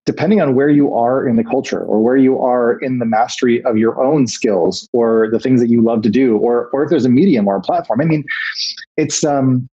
[0.06, 3.62] depending on where you are in the culture or where you are in the mastery
[3.64, 6.90] of your own skills or the things that you love to do or or if
[6.90, 8.24] there's a medium or a platform i mean
[8.96, 9.68] it's um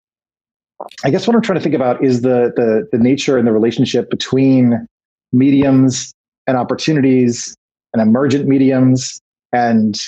[1.04, 3.52] i guess what i'm trying to think about is the the the nature and the
[3.52, 4.86] relationship between
[5.32, 6.12] mediums
[6.46, 7.54] and opportunities
[7.92, 9.20] and emergent mediums
[9.52, 9.98] and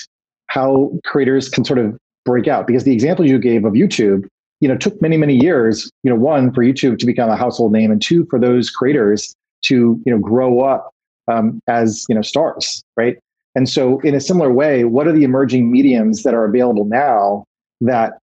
[0.47, 2.67] how creators can sort of break out.
[2.67, 4.27] Because the example you gave of youtube
[4.61, 7.71] you know took many many years you know one for youtube to become a household
[7.71, 10.91] name and two for those creators to you know grow up
[11.27, 13.17] um, as you know stars, right?
[13.55, 17.45] And so, in a similar way, what are the emerging mediums that are available now
[17.81, 18.17] that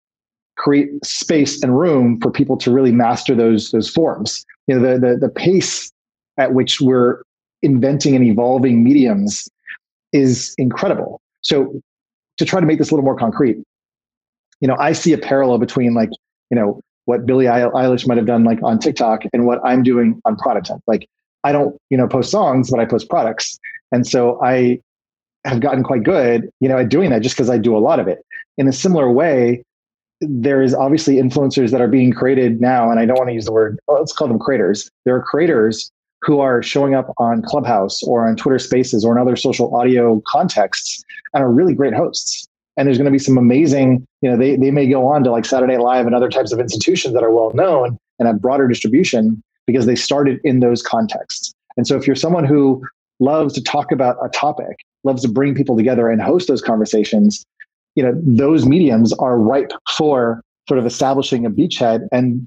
[0.57, 4.45] create space and room for people to really master those those forms?
[4.67, 5.91] You know, the the, the pace
[6.39, 7.23] at which we're
[7.63, 9.49] inventing and evolving mediums
[10.13, 11.21] is incredible.
[11.43, 11.81] So,
[12.39, 13.59] to try to make this a little more concrete,
[14.61, 16.11] you know, I see a parallel between like
[16.51, 20.21] you know what Billie Eilish might have done like on TikTok and what I'm doing
[20.25, 20.83] on Product Hunt.
[20.87, 21.09] Like
[21.45, 23.59] I don't, you know, post songs, but I post products.
[23.93, 24.81] And so I
[25.45, 28.01] have gotten quite good, you know, at doing that just because I do a lot
[28.01, 28.19] of it.
[28.59, 29.65] In a similar way,
[30.21, 33.45] there is obviously influencers that are being created now, and I don't want to use
[33.45, 34.91] the word, let's call them creators.
[35.05, 35.91] There are creators
[36.23, 40.21] who are showing up on Clubhouse or on Twitter Spaces or in other social audio
[40.27, 42.49] contexts and are really great hosts.
[42.79, 45.33] And there's going to be some amazing, you know, they, they may go on to
[45.33, 48.69] like Saturday Live and other types of institutions that are well known and have broader
[48.69, 51.53] distribution because they started in those contexts.
[51.77, 52.83] And so if you're someone who
[53.19, 57.45] loves to talk about a topic, loves to bring people together and host those conversations,
[57.97, 62.47] you know, those mediums are ripe for sort of establishing a beachhead and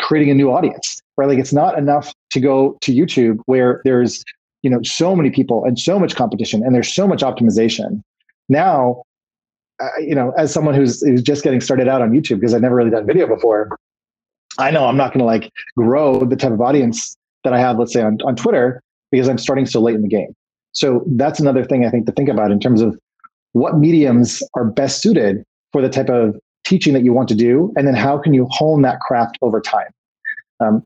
[0.00, 1.00] creating a new audience.
[1.16, 1.28] Right?
[1.28, 4.22] Like it's not enough to go to YouTube where there's,
[4.62, 8.02] you know, so many people and so much competition and there's so much optimization.
[8.50, 9.02] Now,
[9.80, 12.62] uh, you know, as someone who's, who's just getting started out on YouTube because I've
[12.62, 13.76] never really done video before,
[14.58, 17.78] I know I'm not going to like grow the type of audience that I have,
[17.78, 20.34] let's say on, on Twitter, because I'm starting so late in the game.
[20.72, 22.98] So that's another thing I think to think about in terms of
[23.52, 27.72] what mediums are best suited for the type of teaching that you want to do,
[27.76, 29.88] and then how can you hone that craft over time.
[30.60, 30.82] Um,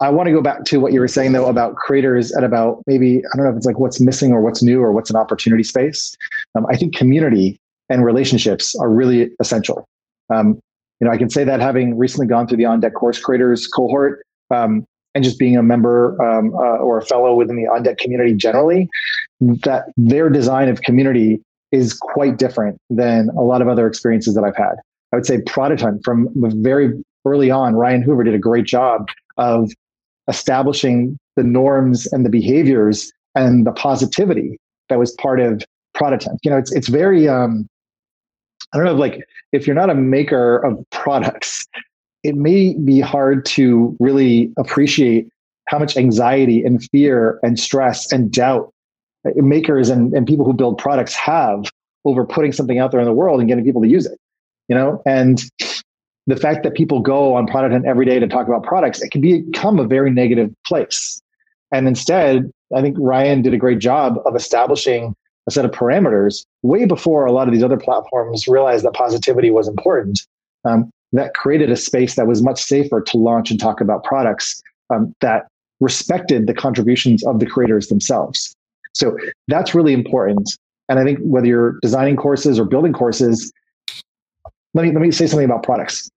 [0.00, 2.82] I want to go back to what you were saying though about creators and about
[2.86, 5.16] maybe I don't know if it's like what's missing or what's new or what's an
[5.16, 6.16] opportunity space.
[6.54, 9.86] Um, I think community and relationships are really essential.
[10.30, 10.58] Um,
[11.00, 13.66] you know, I can say that having recently gone through the on deck course creators
[13.66, 17.82] cohort um, and just being a member um, uh, or a fellow within the on
[17.82, 18.88] deck community generally,
[19.40, 21.40] that their design of community
[21.72, 24.76] is quite different than a lot of other experiences that I've had.
[25.12, 26.92] I would say Product Hunt from very
[27.24, 29.70] early on, Ryan Hoover did a great job of
[30.28, 35.62] establishing the norms and the behaviors and the positivity that was part of
[35.96, 36.40] Hunt.
[36.42, 37.66] You know, it's it's very um,
[38.72, 41.66] I don't know, like if you're not a maker of products,
[42.22, 45.28] it may be hard to really appreciate
[45.68, 48.72] how much anxiety and fear and stress and doubt
[49.26, 51.64] uh, makers and, and people who build products have
[52.04, 54.18] over putting something out there in the world and getting people to use it.
[54.68, 55.42] You know, and
[56.26, 59.10] the fact that people go on product hunt every day to talk about products, it
[59.10, 61.20] can become a very negative place.
[61.70, 65.14] And instead, I think Ryan did a great job of establishing
[65.46, 69.50] a set of parameters way before a lot of these other platforms realized that positivity
[69.50, 70.20] was important.
[70.64, 74.60] Um, that created a space that was much safer to launch and talk about products
[74.90, 75.46] um, that
[75.80, 78.54] respected the contributions of the creators themselves.
[78.94, 79.16] So
[79.48, 80.56] that's really important.
[80.88, 83.52] And I think whether you're designing courses or building courses,
[84.74, 86.10] let me let me say something about products.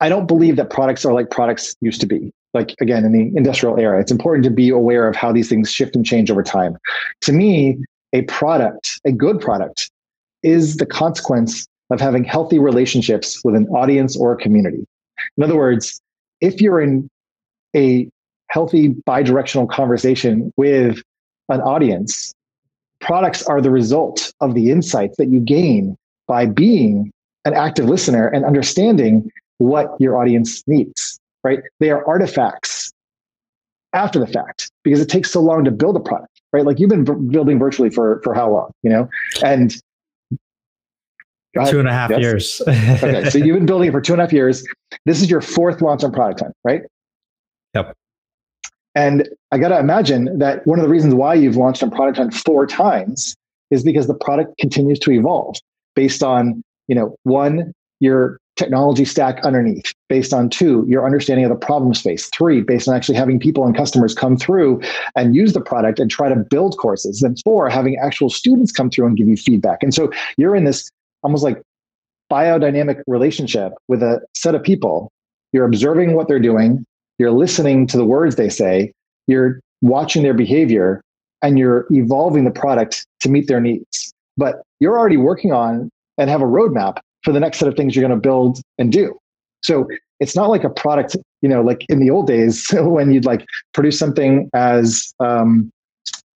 [0.00, 3.36] I don't believe that products are like products used to be like again in the
[3.36, 6.42] industrial era it's important to be aware of how these things shift and change over
[6.42, 6.76] time.
[7.22, 7.78] To me
[8.12, 9.90] a product a good product
[10.42, 14.84] is the consequence of having healthy relationships with an audience or a community.
[15.36, 16.00] In other words
[16.40, 17.08] if you're in
[17.74, 18.08] a
[18.48, 21.02] healthy bidirectional conversation with
[21.48, 22.32] an audience
[23.00, 27.12] products are the result of the insights that you gain by being
[27.44, 31.60] an active listener and understanding what your audience needs, right?
[31.78, 32.92] They are artifacts
[33.92, 36.66] after the fact because it takes so long to build a product, right?
[36.66, 39.08] Like you've been building virtually for for how long, you know?
[39.44, 39.72] And
[41.68, 42.20] two and a half yes.
[42.20, 42.62] years.
[42.68, 44.66] okay, so you've been building it for two and a half years.
[45.04, 46.82] This is your fourth launch on product hunt, right?
[47.74, 47.94] Yep.
[48.96, 52.18] And I got to imagine that one of the reasons why you've launched on product
[52.18, 53.36] hunt four times
[53.70, 55.56] is because the product continues to evolve
[55.94, 61.50] based on, you know, one, your technology stack underneath, based on two, your understanding of
[61.50, 64.80] the problem space, three, based on actually having people and customers come through
[65.14, 68.90] and use the product and try to build courses, and four, having actual students come
[68.90, 69.82] through and give you feedback.
[69.82, 70.90] And so you're in this
[71.22, 71.62] almost like
[72.32, 75.12] biodynamic relationship with a set of people.
[75.52, 76.84] You're observing what they're doing,
[77.18, 78.92] you're listening to the words they say,
[79.26, 81.02] you're watching their behavior,
[81.42, 84.12] and you're evolving the product to meet their needs.
[84.36, 87.96] But you're already working on and have a roadmap for the next set of things
[87.96, 89.18] you're going to build and do.
[89.64, 89.88] So
[90.20, 93.44] it's not like a product, you know, like in the old days when you'd like
[93.74, 95.70] produce something as, um,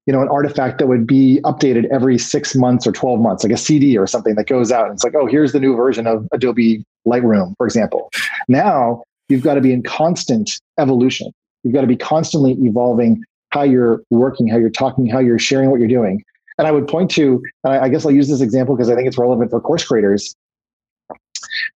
[0.06, 3.52] you know, an artifact that would be updated every six months or 12 months, like
[3.52, 4.86] a CD or something that goes out.
[4.86, 8.10] And it's like, oh, here's the new version of Adobe Lightroom, for example.
[8.48, 11.30] Now you've got to be in constant evolution.
[11.62, 15.70] You've got to be constantly evolving how you're working, how you're talking, how you're sharing
[15.70, 16.24] what you're doing.
[16.58, 19.16] And I would point to, I guess I'll use this example because I think it's
[19.16, 20.34] relevant for course creators.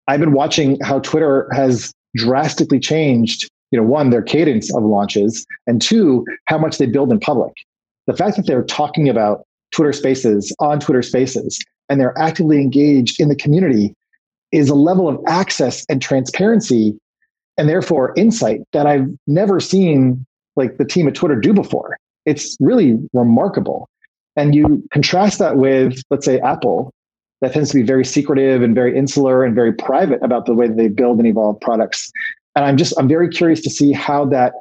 [0.07, 5.45] I've been watching how Twitter has drastically changed, you know, one, their cadence of launches,
[5.67, 7.53] and two, how much they build in public.
[8.07, 13.19] The fact that they're talking about Twitter spaces on Twitter spaces and they're actively engaged
[13.19, 13.95] in the community
[14.51, 16.95] is a level of access and transparency
[17.57, 20.25] and therefore insight that I've never seen
[20.55, 21.97] like the team at Twitter do before.
[22.25, 23.89] It's really remarkable.
[24.35, 26.91] And you contrast that with, let's say, Apple,
[27.43, 30.65] that tends to be very secretive and very insular and very private about the way
[30.65, 32.09] that they build and evolve products.
[32.55, 34.53] And I'm just, I'm very curious to see how that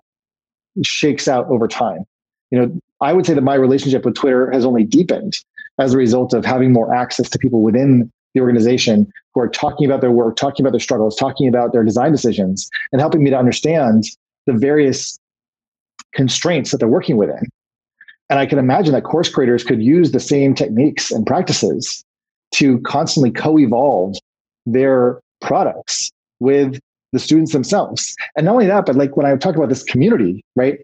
[0.85, 2.05] shakes out over time.
[2.51, 5.35] You know, I would say that my relationship with Twitter has only deepened
[5.79, 9.87] as a result of having more access to people within the organization who are talking
[9.87, 13.31] about their work, talking about their struggles, talking about their design decisions, and helping me
[13.31, 14.07] to understand
[14.47, 15.17] the various
[16.15, 17.49] constraints that they're working within.
[18.29, 22.05] And I can imagine that course creators could use the same techniques and practices
[22.53, 24.17] to constantly co evolve
[24.67, 26.11] their products
[26.41, 26.79] with
[27.13, 28.15] the students themselves.
[28.37, 30.79] And not only that, but like when I talk about this community, right?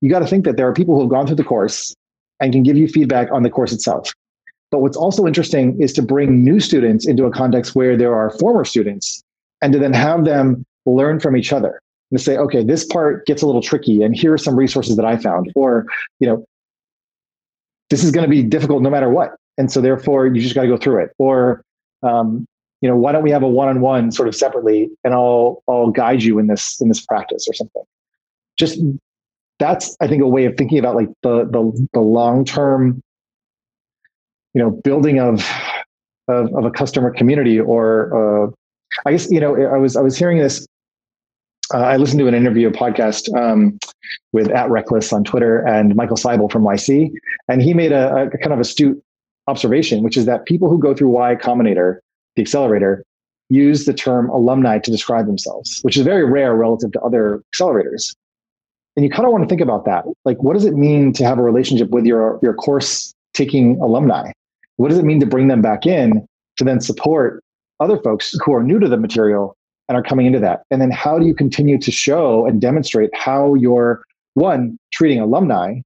[0.00, 1.94] You got to think that there are people who have gone through the course
[2.40, 4.12] and can give you feedback on the course itself.
[4.70, 8.30] But what's also interesting is to bring new students into a context where there are
[8.38, 9.22] former students
[9.62, 11.80] and to then have them learn from each other
[12.10, 15.04] and say, okay, this part gets a little tricky and here are some resources that
[15.04, 15.52] I found.
[15.54, 15.86] Or,
[16.20, 16.44] you know,
[17.90, 19.36] this is going to be difficult no matter what.
[19.58, 21.10] And so therefore you just got to go through it.
[21.18, 21.62] Or,
[22.02, 22.46] um,
[22.80, 26.22] you know, why don't we have a one-on-one sort of separately and I'll, I'll guide
[26.22, 27.82] you in this, in this practice or something.
[28.58, 28.78] Just
[29.58, 33.02] that's, I think, a way of thinking about like the, the, the long-term
[34.56, 35.46] you know building of
[36.28, 38.50] of, of a customer community or uh,
[39.04, 40.66] I guess you know I was I was hearing this.
[41.74, 43.78] Uh, I listened to an interview, a podcast um,
[44.32, 47.10] with at Reckless on Twitter and Michael Seibel from YC,
[47.48, 49.02] and he made a, a kind of astute
[49.46, 51.98] observation, which is that people who go through Y Combinator,
[52.34, 53.04] the accelerator,
[53.48, 58.14] use the term alumni to describe themselves, which is very rare relative to other accelerators.
[58.96, 60.04] And you kind of want to think about that.
[60.24, 64.32] Like, what does it mean to have a relationship with your, your course taking alumni?
[64.76, 67.42] What does it mean to bring them back in to then support
[67.78, 69.54] other folks who are new to the material
[69.88, 70.62] and are coming into that?
[70.70, 74.02] And then how do you continue to show and demonstrate how you're
[74.34, 75.80] one treating alumni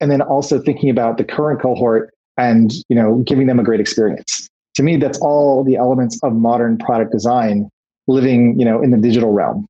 [0.00, 3.80] and then also thinking about the current cohort and you know giving them a great
[3.80, 7.68] experience to me that's all the elements of modern product design
[8.06, 9.66] living you know in the digital realm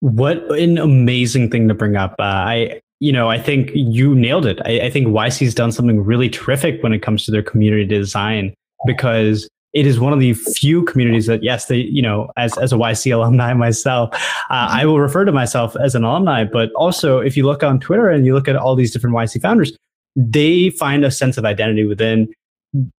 [0.00, 4.46] what an amazing thing to bring up uh, i you know, I think you nailed
[4.46, 4.58] it.
[4.64, 8.54] I, I, think YC's done something really terrific when it comes to their community design
[8.86, 12.72] because it is one of the few communities that, yes, they, you know, as, as
[12.72, 16.44] a YC alumni myself, uh, I will refer to myself as an alumni.
[16.44, 19.42] But also, if you look on Twitter and you look at all these different YC
[19.42, 19.76] founders,
[20.18, 22.28] they find a sense of identity within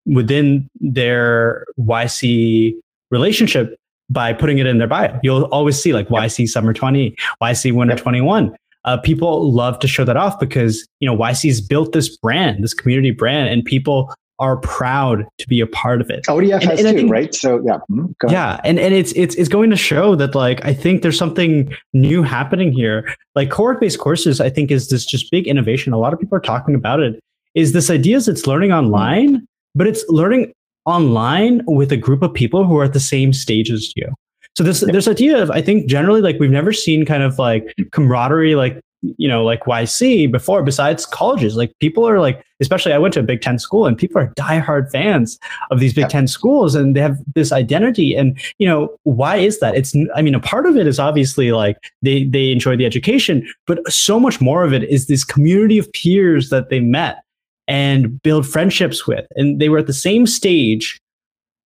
[0.05, 2.73] within their YC
[3.11, 3.75] relationship
[4.09, 5.19] by putting it in their bio.
[5.21, 8.01] You'll always see like YC Summer 20, YC Winter yep.
[8.01, 8.55] 21
[8.85, 12.73] uh, people love to show that off because you know YC's built this brand, this
[12.73, 16.25] community brand, and people are proud to be a part of it.
[16.25, 17.35] ODF and, has and too, think, right?
[17.35, 18.29] So yeah, mm-hmm.
[18.29, 21.73] yeah, and and it's it's it's going to show that like I think there's something
[21.93, 23.13] new happening here.
[23.35, 25.93] Like cohort based courses, I think is this just big innovation.
[25.93, 27.19] A lot of people are talking about it
[27.55, 30.53] is this idea is it's learning online, but it's learning
[30.85, 34.07] online with a group of people who are at the same stage as you.
[34.55, 37.73] So this this idea of I think generally like we've never seen kind of like
[37.91, 42.97] camaraderie like you know like YC before besides colleges like people are like especially I
[42.97, 45.39] went to a Big 10 school and people are diehard fans
[45.71, 46.09] of these Big yeah.
[46.09, 50.21] 10 schools and they have this identity and you know why is that it's I
[50.21, 54.19] mean a part of it is obviously like they they enjoy the education but so
[54.19, 57.23] much more of it is this community of peers that they met
[57.67, 60.99] and build friendships with and they were at the same stage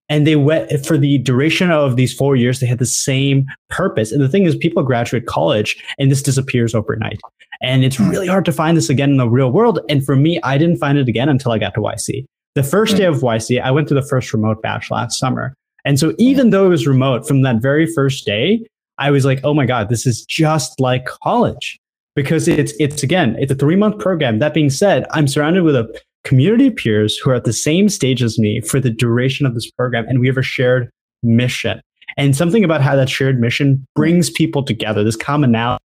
[0.10, 4.12] and they went for the duration of these four years they had the same purpose.
[4.12, 7.20] And the thing is people graduate college and this disappears overnight.
[7.62, 8.10] And it's hmm.
[8.10, 9.80] really hard to find this again in the real world.
[9.90, 12.26] And for me i didn't find it again until i got to yc
[12.56, 13.14] the first day hmm.
[13.14, 15.54] of yc i went to the first remote batch last summer.
[15.86, 18.66] And so even though it was remote from that very first day
[18.98, 21.80] i was like oh my god this is just like college.
[22.16, 24.40] Because it's it's again it's a three month program.
[24.40, 28.24] That being said i'm surrounded with a community peers who are at the same stage
[28.24, 30.90] as me for the duration of this program, and we have a shared
[31.22, 31.82] mission.
[32.18, 35.84] And something about how that shared mission brings people together, this commonality.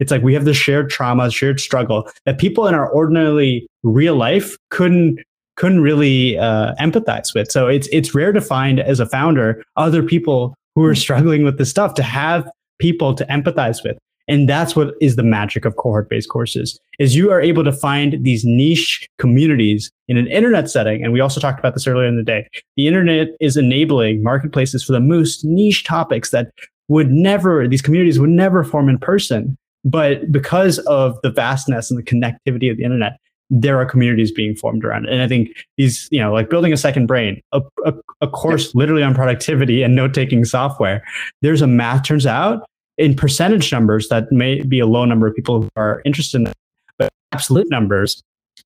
[0.00, 4.16] It's like we have this shared trauma, shared struggle that people in our ordinarily real
[4.16, 5.20] life couldn't
[5.56, 7.50] couldn't really uh, empathize with.
[7.50, 11.58] So it's it's rare to find as a founder other people who are struggling with
[11.58, 13.98] this stuff to have people to empathize with.
[14.28, 18.22] And that's what is the magic of cohort-based courses is you are able to find
[18.22, 21.02] these niche communities in an internet setting.
[21.02, 22.46] And we also talked about this earlier in the day.
[22.76, 26.50] The internet is enabling marketplaces for the most niche topics that
[26.88, 29.56] would never, these communities would never form in person.
[29.84, 33.18] But because of the vastness and the connectivity of the internet,
[33.50, 35.12] there are communities being formed around it.
[35.12, 35.48] And I think
[35.78, 39.82] these, you know, like building a second brain, a, a, a course literally on productivity
[39.82, 41.02] and note taking software,
[41.40, 42.68] there's a math, turns out
[42.98, 46.46] in percentage numbers, that may be a low number of people who are interested in
[46.48, 46.54] it,
[46.98, 48.22] but absolute numbers,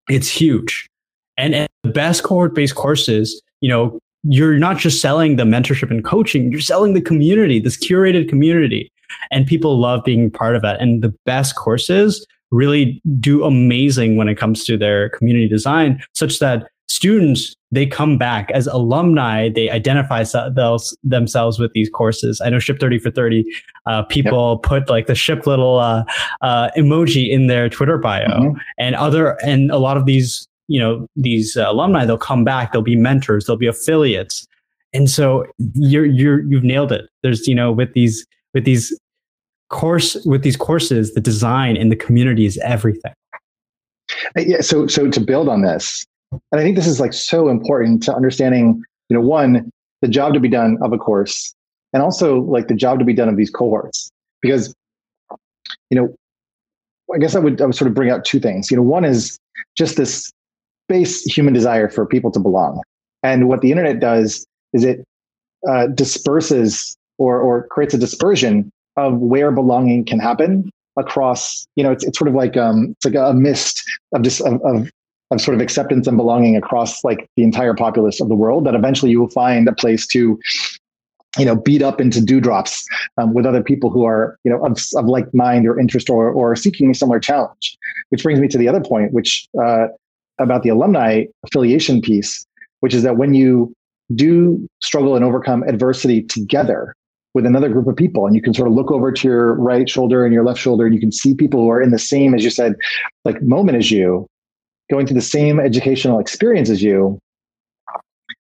[0.09, 0.89] it's huge.
[1.37, 5.91] And, and the best cohort based courses, you know, you're not just selling the mentorship
[5.91, 8.91] and coaching, you're selling the community, this curated community.
[9.31, 10.81] And people love being part of that.
[10.81, 16.39] And the best courses really do amazing when it comes to their community design, such
[16.41, 18.51] that students they come back.
[18.51, 20.25] As alumni they identify
[21.05, 22.41] themselves with these courses.
[22.45, 23.45] I know ship 30 for 30
[23.87, 24.69] uh, people yep.
[24.69, 26.05] put like the ship little uh,
[26.41, 28.27] uh, emoji in their twitter bio.
[28.27, 28.59] Mm-hmm.
[28.79, 32.73] and other and a lot of these you know these uh, alumni they'll come back.
[32.73, 33.47] They'll be mentors.
[33.47, 34.47] They'll be affiliates.
[34.93, 37.09] And so you're you're you've nailed it.
[37.23, 38.97] There's you know with these with these
[39.69, 43.13] course with these courses the design and the community is everything.
[44.37, 47.49] Uh, yeah so so to build on this and I think this is like so
[47.49, 49.71] important to understanding, you know, one,
[50.03, 51.55] the job to be done of a course,
[51.93, 54.11] and also like the job to be done of these cohorts.
[54.41, 54.75] Because,
[55.91, 56.15] you know,
[57.15, 58.71] I guess I would I would sort of bring out two things.
[58.71, 59.39] You know, one is
[59.77, 60.31] just this
[60.89, 62.83] base human desire for people to belong.
[63.23, 65.05] And what the internet does is it
[65.69, 71.93] uh, disperses or or creates a dispersion of where belonging can happen across you know
[71.93, 74.91] it's, it's sort of like um it's like a mist of just of, of
[75.31, 78.75] of sort of acceptance and belonging across like the entire populace of the world that
[78.75, 80.39] eventually you will find a place to
[81.39, 82.85] you know beat up into dewdrops
[83.19, 86.31] um, with other people who are you know of, of like mind or interest or
[86.31, 87.77] or seeking a similar challenge.
[88.09, 89.87] Which brings me to the other point which uh,
[90.39, 92.45] about the alumni affiliation piece
[92.81, 93.73] which is that when you
[94.15, 96.97] do struggle and overcome adversity together
[97.35, 99.89] with another group of people and you can sort of look over to your right
[99.89, 102.35] shoulder and your left shoulder and you can see people who are in the same
[102.35, 102.75] as you said
[103.25, 104.27] like moment as you
[104.91, 107.19] going through the same educational experience as you,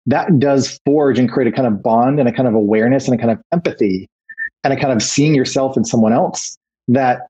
[0.06, 3.18] that does forge and create a kind of bond and a kind of awareness and
[3.18, 4.08] a kind of empathy
[4.64, 7.28] and a kind of seeing yourself in someone else that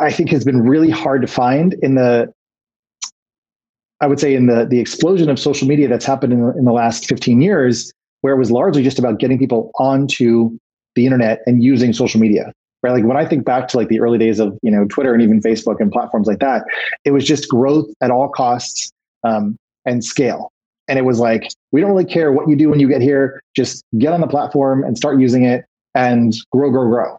[0.00, 2.32] I think has been really hard to find in the
[4.00, 6.64] I would say in the the explosion of social media that's happened in the, in
[6.64, 10.58] the last 15 years, where it was largely just about getting people onto
[10.94, 12.52] the internet and using social media
[12.84, 12.92] right?
[12.92, 15.22] Like when I think back to like the early days of you know Twitter and
[15.22, 16.64] even Facebook and platforms like that,
[17.04, 18.92] it was just growth at all costs
[19.24, 19.56] um,
[19.86, 20.52] and scale.
[20.86, 23.42] And it was like we don't really care what you do when you get here,
[23.56, 25.64] just get on the platform and start using it
[25.94, 27.16] and grow, grow, grow.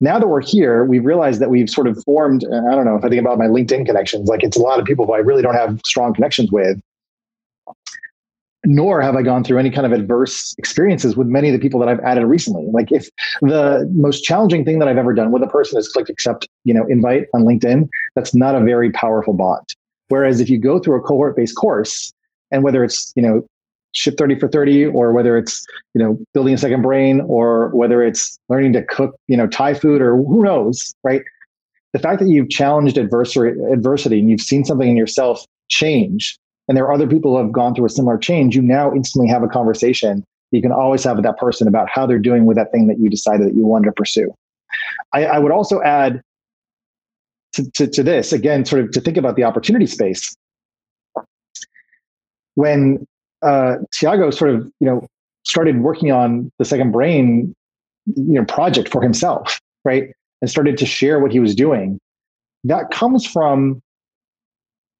[0.00, 2.44] Now that we're here, we've realized that we've sort of formed.
[2.44, 4.86] I don't know if I think about my LinkedIn connections, like it's a lot of
[4.86, 6.80] people who I really don't have strong connections with
[8.64, 11.80] nor have I gone through any kind of adverse experiences with many of the people
[11.80, 12.66] that I've added recently.
[12.72, 13.08] Like if
[13.40, 16.74] the most challenging thing that I've ever done with a person is click accept, you
[16.74, 19.66] know, invite on LinkedIn, that's not a very powerful bond.
[20.08, 22.12] Whereas if you go through a cohort based course
[22.50, 23.46] and whether it's, you know,
[23.92, 28.02] ship 30 for 30 or whether it's, you know, building a second brain or whether
[28.02, 31.22] it's learning to cook, you know, Thai food or who knows, right?
[31.92, 36.38] The fact that you've challenged adversity, adversity and you've seen something in yourself change
[36.70, 39.28] and there are other people who have gone through a similar change, you now instantly
[39.28, 42.56] have a conversation you can always have with that person about how they're doing with
[42.56, 44.32] that thing that you decided that you wanted to pursue.
[45.12, 46.22] I, I would also add
[47.54, 50.32] to, to, to this, again, sort of to think about the opportunity space.
[52.54, 53.04] When
[53.42, 55.04] uh, Tiago sort of, you know,
[55.44, 57.52] started working on the second brain,
[58.06, 60.12] you know, project for himself, right?
[60.40, 61.98] And started to share what he was doing.
[62.62, 63.82] That comes from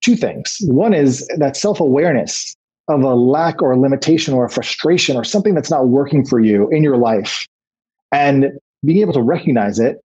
[0.03, 0.59] two things.
[0.63, 2.55] One is that self awareness
[2.89, 6.41] of a lack or a limitation or a frustration or something that's not working for
[6.41, 7.47] you in your life
[8.13, 8.47] and
[8.85, 10.01] being able to recognize it,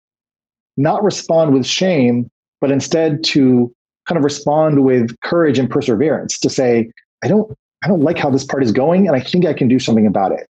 [0.75, 2.29] not respond with shame,
[2.59, 3.73] but instead to
[4.07, 6.91] kind of respond with courage and perseverance to say,
[7.23, 7.51] I don't,
[7.83, 10.07] I don't like how this part is going, and I think I can do something
[10.07, 10.47] about it.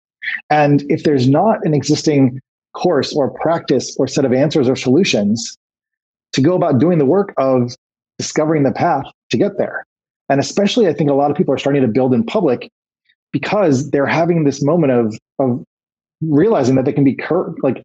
[0.49, 2.39] And if there's not an existing
[2.73, 5.57] course or practice or set of answers or solutions,
[6.33, 7.75] to go about doing the work of
[8.17, 9.85] discovering the path to get there.
[10.29, 12.69] And especially, I think a lot of people are starting to build in public
[13.31, 15.63] because they're having this moment of, of
[16.21, 17.83] realizing that they can be cur- like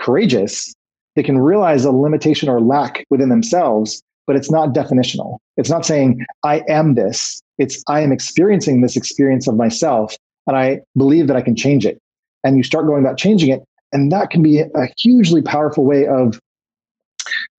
[0.00, 0.74] courageous.
[1.14, 5.38] They can realize a limitation or lack within themselves, but it's not definitional.
[5.56, 7.40] It's not saying, I am this.
[7.58, 10.16] It's, I am experiencing this experience of myself,
[10.48, 11.98] and I believe that I can change it.
[12.42, 13.62] And you start going about changing it.
[13.92, 16.40] And that can be a hugely powerful way of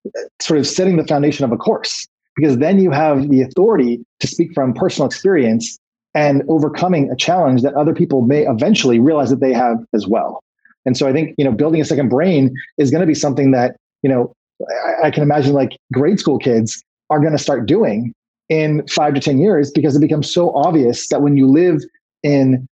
[0.07, 4.05] uh, sort of setting the foundation of a course because then you have the authority
[4.21, 5.79] to speak from personal experience
[6.15, 10.43] and overcoming a challenge that other people may eventually realize that they have as well.
[10.87, 13.51] And so I think, you know, building a second brain is going to be something
[13.53, 14.33] that, you know,
[14.87, 18.13] I, I can imagine like grade school kids are going to start doing
[18.49, 21.83] in five to 10 years because it becomes so obvious that when you live
[22.23, 22.67] in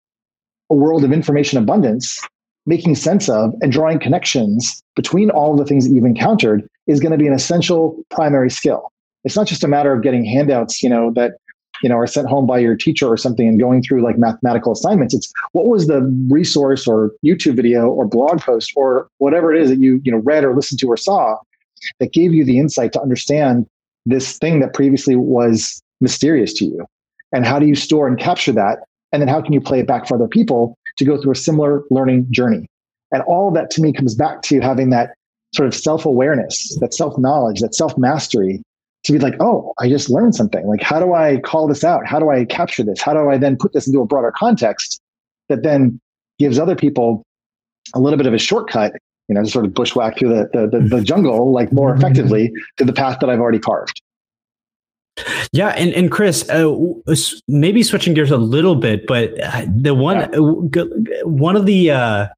[0.70, 2.20] a world of information abundance,
[2.66, 7.12] making sense of and drawing connections between all the things that you've encountered is going
[7.12, 8.90] to be an essential primary skill
[9.24, 11.32] it's not just a matter of getting handouts, you know, that
[11.82, 14.72] you know are sent home by your teacher or something and going through like mathematical
[14.72, 15.14] assignments.
[15.14, 19.70] It's what was the resource or YouTube video or blog post or whatever it is
[19.70, 21.36] that you you know read or listened to or saw
[22.00, 23.66] that gave you the insight to understand
[24.06, 26.86] this thing that previously was mysterious to you.
[27.32, 28.78] And how do you store and capture that?
[29.12, 31.36] And then how can you play it back for other people to go through a
[31.36, 32.66] similar learning journey?
[33.12, 35.10] And all that to me comes back to having that
[35.54, 38.62] sort of self awareness, that self knowledge, that self mastery
[39.04, 40.66] to be like, oh, I just learned something.
[40.66, 42.06] Like, how do I call this out?
[42.06, 43.00] How do I capture this?
[43.00, 45.00] How do I then put this into a broader context
[45.48, 46.00] that then
[46.38, 47.22] gives other people
[47.94, 48.92] a little bit of a shortcut,
[49.28, 52.00] you know, to sort of bushwhack through the, the, the, the jungle like more mm-hmm.
[52.00, 54.02] effectively to the path that I've already carved.
[55.52, 56.72] Yeah, and and Chris, uh,
[57.48, 60.38] maybe switching gears a little bit, but uh, the one yeah.
[60.38, 62.28] Uh, one of the uh,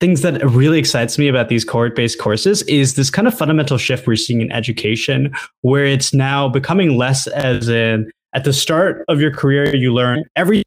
[0.00, 3.78] things that really excites me about these cohort based courses is this kind of fundamental
[3.78, 5.32] shift we're seeing in education,
[5.62, 10.24] where it's now becoming less as in at the start of your career, you learn
[10.36, 10.64] everything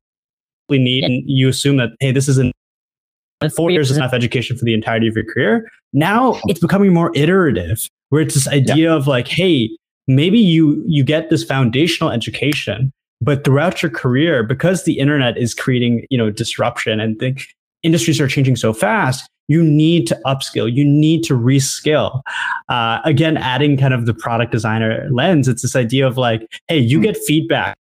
[0.69, 2.51] you need, and you assume that, hey, this is an
[3.55, 5.69] four years is enough education for the entirety of your career.
[5.93, 8.95] Now it's becoming more iterative, where it's this idea yeah.
[8.95, 9.69] of like, hey,
[10.07, 15.53] maybe you you get this foundational education, but throughout your career, because the internet is
[15.53, 17.47] creating you know disruption and think
[17.87, 22.21] industries are changing so fast, you need to upskill, you need to reskill.
[22.69, 26.77] Uh, again, adding kind of the product designer lens, it's this idea of like, hey,
[26.77, 27.75] you get feedback.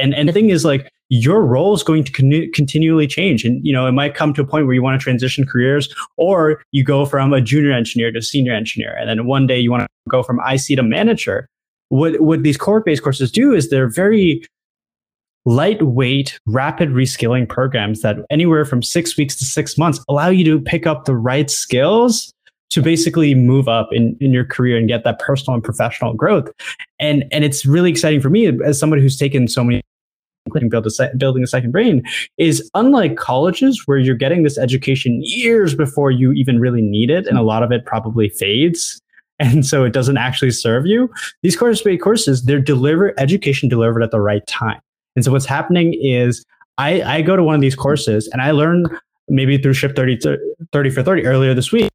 [0.00, 3.64] And and the thing is like your role is going to con- continually change and
[3.64, 6.62] you know it might come to a point where you want to transition careers or
[6.72, 9.82] you go from a junior engineer to senior engineer and then one day you want
[9.82, 11.46] to go from IC to manager
[11.90, 14.42] what what these cohort based courses do is they're very
[15.44, 20.60] lightweight, rapid reskilling programs that anywhere from six weeks to six months allow you to
[20.60, 22.32] pick up the right skills
[22.70, 26.50] to basically move up in, in your career and get that personal and professional growth.
[26.98, 29.80] And and it's really exciting for me as somebody who's taken so many
[30.46, 32.02] including build a, building a second brain
[32.36, 37.26] is unlike colleges where you're getting this education years before you even really need it
[37.26, 39.00] and a lot of it probably fades.
[39.40, 41.10] And so it doesn't actually serve you.
[41.42, 44.80] These course-based courses they're deliver education delivered at the right time
[45.16, 46.44] and so what's happening is
[46.78, 48.86] I, I go to one of these courses and I learn
[49.28, 50.18] maybe through Ship 30,
[50.72, 51.90] 30 for 30 earlier this week.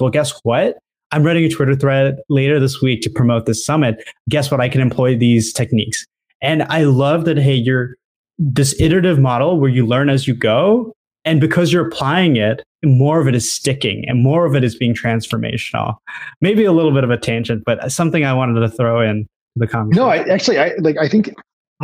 [0.00, 0.78] Well, guess what?
[1.12, 4.02] I'm writing a Twitter thread later this week to promote this summit.
[4.28, 4.60] Guess what?
[4.60, 6.04] I can employ these techniques.
[6.42, 7.94] And I love that, hey, you're
[8.38, 10.92] this iterative model where you learn as you go.
[11.24, 14.76] And because you're applying it, more of it is sticking and more of it is
[14.76, 15.96] being transformational.
[16.40, 19.26] Maybe a little bit of a tangent, but something I wanted to throw in
[19.56, 20.04] the conversation.
[20.04, 21.30] No, I actually, I like, I think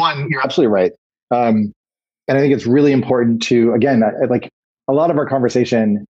[0.00, 0.92] one, you're absolutely right.
[1.30, 1.72] Um,
[2.26, 4.50] and I think it's really important to, again, I, like
[4.88, 6.06] a lot of our conversation,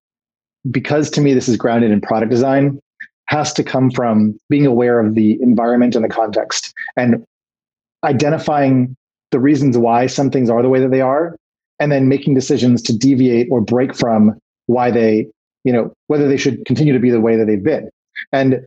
[0.69, 2.79] because to me this is grounded in product design,
[3.25, 7.25] has to come from being aware of the environment and the context and
[8.03, 8.95] identifying
[9.31, 11.37] the reasons why some things are the way that they are
[11.79, 14.37] and then making decisions to deviate or break from
[14.67, 15.27] why they
[15.63, 17.89] you know whether they should continue to be the way that they've been
[18.31, 18.65] and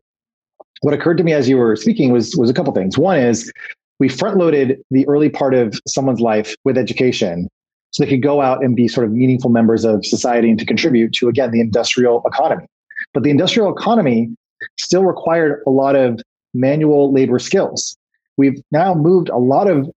[0.80, 3.52] what occurred to me as you were speaking was was a couple things one is
[3.98, 7.48] we front loaded the early part of someone's life with education
[7.90, 10.66] so they could go out and be sort of meaningful members of society and to
[10.66, 12.66] contribute to again the industrial economy.
[13.12, 14.34] But the industrial economy
[14.78, 16.20] still required a lot of
[16.54, 17.96] manual labor skills.
[18.36, 19.88] We've now moved a lot of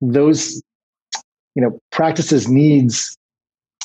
[0.00, 0.60] those
[1.54, 3.16] you know practices needs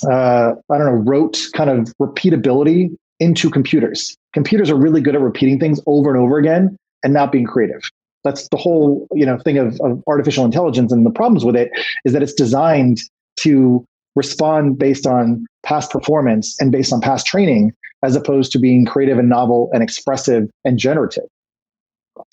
[0.09, 2.89] uh, i don't know rote kind of repeatability
[3.19, 4.15] into computers.
[4.33, 7.81] Computers are really good at repeating things over and over again and not being creative
[8.23, 11.71] that's the whole you know thing of, of artificial intelligence and the problems with it
[12.05, 12.99] is that it's designed
[13.37, 18.85] to respond based on past performance and based on past training as opposed to being
[18.85, 21.25] creative and novel and expressive and generative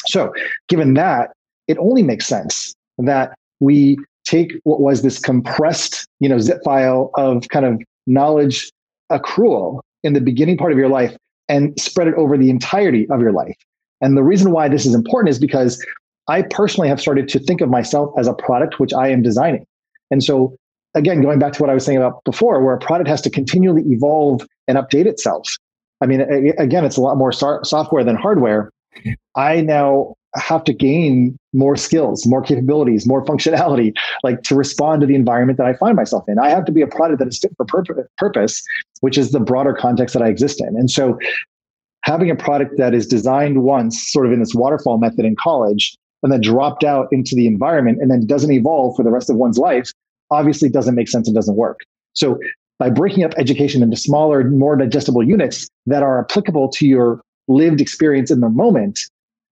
[0.06, 0.32] so
[0.68, 1.30] given that
[1.68, 7.10] it only makes sense that we take what was this compressed, you know, zip file
[7.16, 8.70] of kind of knowledge
[9.10, 11.16] accrual in the beginning part of your life
[11.48, 13.56] and spread it over the entirety of your life.
[14.00, 15.84] And the reason why this is important is because
[16.28, 19.64] I personally have started to think of myself as a product which I am designing.
[20.10, 20.56] And so,
[20.94, 23.30] again, going back to what I was saying about before, where a product has to
[23.30, 25.48] continually evolve and update itself.
[26.00, 26.20] I mean,
[26.58, 28.70] again, it's a lot more software than hardware.
[29.34, 35.06] I now have to gain more skills, more capabilities, more functionality, like to respond to
[35.06, 36.38] the environment that I find myself in.
[36.38, 37.64] I have to be a product that is fit for
[38.18, 38.62] purpose,
[39.00, 40.76] which is the broader context that I exist in.
[40.76, 41.18] And so
[42.06, 45.96] having a product that is designed once, sort of in this waterfall method in college,
[46.22, 49.34] and then dropped out into the environment and then doesn't evolve for the rest of
[49.36, 49.90] one's life,
[50.30, 51.80] obviously doesn't make sense and doesn't work.
[52.12, 52.38] So
[52.78, 57.80] by breaking up education into smaller, more digestible units that are applicable to your lived
[57.80, 59.00] experience in the moment,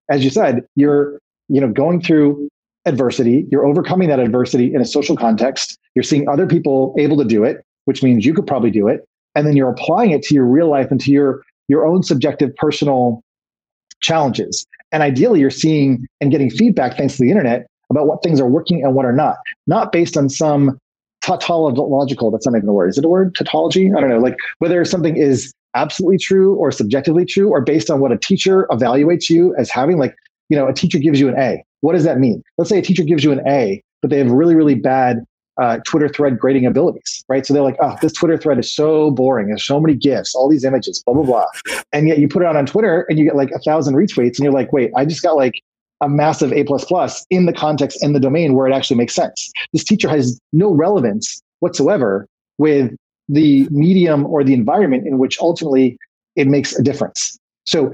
[0.08, 2.48] as you said, you're you know going through
[2.86, 5.76] adversity, you're overcoming that adversity in a social context.
[5.96, 9.04] You're seeing other people able to do it, which means you could probably do it,
[9.34, 12.54] and then you're applying it to your real life and to your your own subjective
[12.56, 13.22] personal
[14.00, 14.66] challenges.
[14.92, 18.48] And ideally, you're seeing and getting feedback thanks to the internet about what things are
[18.48, 19.36] working and what are not,
[19.66, 20.78] not based on some
[21.22, 22.88] tautological, that's not even a word.
[22.88, 23.34] Is it a word?
[23.34, 23.90] Tautology?
[23.96, 24.18] I don't know.
[24.18, 28.66] Like whether something is absolutely true or subjectively true or based on what a teacher
[28.70, 30.14] evaluates you as having like
[30.48, 32.82] you know a teacher gives you an a what does that mean let's say a
[32.82, 35.24] teacher gives you an a but they have really really bad
[35.60, 37.46] uh, twitter thread grading abilities right?
[37.46, 39.48] So they're like oh this twitter thread is so boring.
[39.48, 41.46] There's so many gifs all these images blah blah blah.
[41.92, 44.36] And yet you put it out on twitter and you get like a thousand retweets
[44.36, 45.62] and you're like wait i just got like
[46.00, 49.14] a massive a plus plus in the context in the domain where it actually makes
[49.14, 49.50] sense.
[49.72, 52.26] This teacher has no relevance whatsoever
[52.58, 52.94] with
[53.28, 55.96] the medium or the environment in which ultimately
[56.36, 57.38] it makes a difference.
[57.64, 57.92] So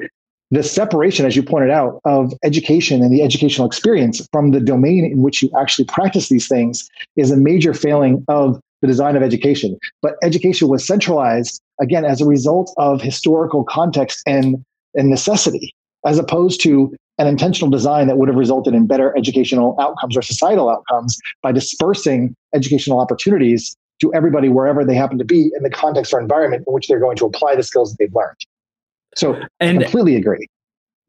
[0.51, 5.05] the separation, as you pointed out, of education and the educational experience from the domain
[5.05, 9.23] in which you actually practice these things is a major failing of the design of
[9.23, 9.79] education.
[10.03, 15.73] But education was centralized, again, as a result of historical context and, and necessity,
[16.05, 20.23] as opposed to an intentional design that would have resulted in better educational outcomes or
[20.23, 25.71] societal outcomes by dispersing educational opportunities to everybody wherever they happen to be in the
[25.71, 28.39] context or environment in which they're going to apply the skills that they've learned.
[29.17, 30.47] So and, I completely agree.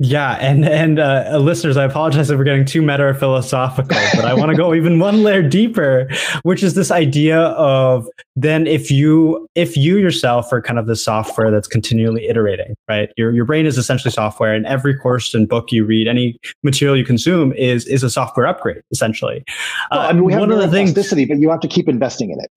[0.04, 4.26] Yeah, and and uh, listeners, I apologize if we're getting too meta or philosophical, but
[4.26, 6.10] I want to go even one layer deeper,
[6.42, 10.96] which is this idea of then if you if you yourself are kind of the
[10.96, 13.12] software that's continually iterating, right?
[13.16, 16.98] Your your brain is essentially software, and every course and book you read, any material
[16.98, 19.44] you consume is is a software upgrade, essentially.
[19.92, 21.88] Well, I mean, we uh, have one of the things, but you have to keep
[21.88, 22.50] investing in it.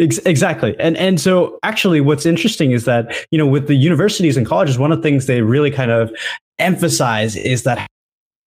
[0.00, 0.74] Exactly.
[0.78, 4.78] And and so actually what's interesting is that, you know, with the universities and colleges,
[4.78, 6.10] one of the things they really kind of
[6.58, 7.86] emphasize is that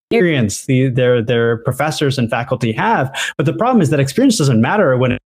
[0.10, 3.16] experience the their their professors and faculty have.
[3.38, 5.24] But the problem is that experience doesn't matter when it's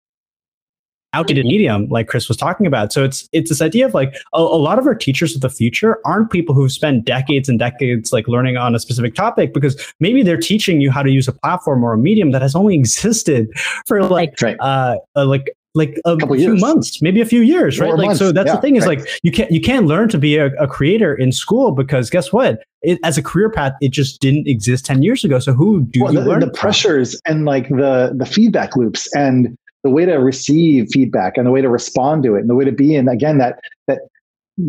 [1.13, 4.39] outdated medium like chris was talking about so it's it's this idea of like a,
[4.39, 8.13] a, lot of our teachers of the future aren't people who've spent decades and decades
[8.13, 11.33] like learning on a specific topic because maybe they're teaching you how to use a
[11.33, 13.49] platform or a medium that has only existed
[13.85, 14.55] for like right.
[14.61, 16.61] uh, uh, like like a, a few years.
[16.61, 17.95] months, maybe a few years, right?
[17.95, 18.19] like, months.
[18.19, 18.99] so that's yeah, the thing is right.
[18.99, 22.33] like you can't you can't learn to be a, a creator in school because guess
[22.33, 22.59] what?
[22.81, 25.39] It, as a career path, it just didn't exist ten years ago.
[25.39, 26.39] So who do well, you the, learn?
[26.41, 31.47] The pressures and like the the feedback loops and the way to receive feedback and
[31.47, 33.99] the way to respond to it and the way to be in again that that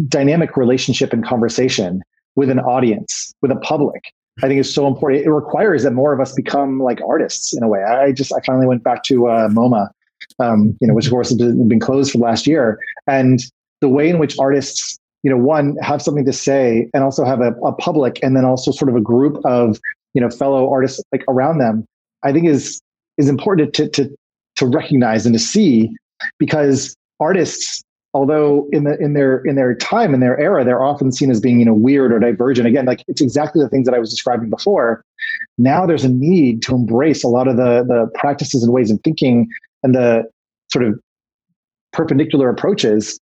[0.09, 2.01] dynamic relationship and conversation
[2.37, 4.03] with an audience, with a public.
[4.43, 5.27] I think is so important.
[5.27, 7.83] It requires that more of us become like artists in a way.
[7.83, 9.91] I just I finally went back to uh, MoMA
[10.39, 12.79] um, you know, which of course has been closed for the last year.
[13.07, 13.41] And
[13.81, 17.41] the way in which artists you know, one, have something to say and also have
[17.41, 19.79] a, a public and then also sort of a group of,
[20.15, 21.87] you know, fellow artists like around them,
[22.23, 22.81] I think is
[23.19, 24.11] is important to to
[24.57, 25.95] to recognize and to see
[26.39, 27.83] because artists
[28.15, 31.41] although in the in their in their time in their era they're often seen as
[31.41, 34.11] being you know weird or divergent again like it's exactly the things that i was
[34.11, 35.03] describing before
[35.57, 39.01] now there's a need to embrace a lot of the the practices and ways of
[39.03, 39.49] thinking
[39.83, 40.25] and the
[40.71, 40.99] sort of
[41.93, 43.19] perpendicular approaches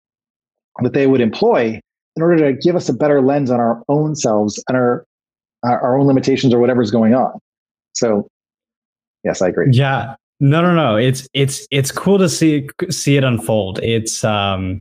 [0.82, 1.80] that they would employ
[2.16, 5.04] in order to give us a better lens on our own selves and our
[5.64, 7.32] our own limitations or whatever's going on
[7.94, 8.28] so
[9.24, 10.96] yes i agree yeah no, no, no.
[10.96, 13.80] It's it's it's cool to see see it unfold.
[13.82, 14.80] It's um,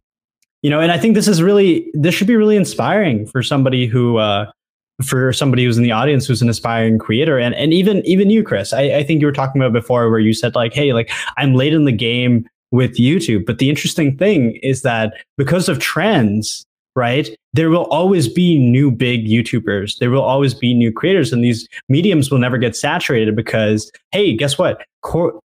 [0.62, 3.88] you know, and I think this is really this should be really inspiring for somebody
[3.88, 4.52] who uh,
[5.04, 8.44] for somebody who's in the audience who's an aspiring creator, and and even even you,
[8.44, 8.74] Chris.
[8.74, 11.54] I, I think you were talking about before where you said like, hey, like I'm
[11.54, 16.66] late in the game with YouTube, but the interesting thing is that because of trends,
[16.98, 17.30] right?
[17.54, 20.00] There will always be new big YouTubers.
[20.00, 24.36] There will always be new creators, and these mediums will never get saturated because, hey,
[24.36, 24.84] guess what?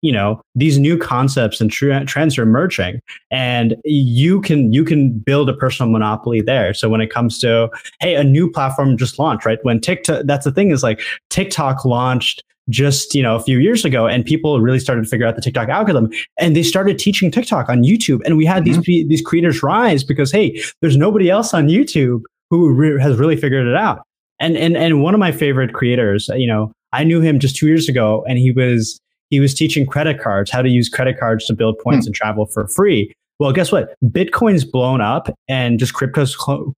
[0.01, 5.18] You know, these new concepts and tr- trends are emerging, and you can you can
[5.18, 6.72] build a personal monopoly there.
[6.72, 7.68] So when it comes to,
[8.01, 9.59] hey, a new platform just launched, right?
[9.62, 13.85] When TikTok, that's the thing is like TikTok launched just you know a few years
[13.85, 17.31] ago and people really started to figure out the TikTok algorithm and they started teaching
[17.31, 18.81] TikTok on YouTube and we had mm-hmm.
[18.81, 23.37] these these creators rise because hey there's nobody else on YouTube who re- has really
[23.37, 24.03] figured it out
[24.39, 27.66] and and and one of my favorite creators you know I knew him just 2
[27.66, 28.99] years ago and he was
[29.31, 32.09] he was teaching credit cards how to use credit cards to build points mm-hmm.
[32.09, 36.75] and travel for free well guess what bitcoin's blown up and just crypto's cl-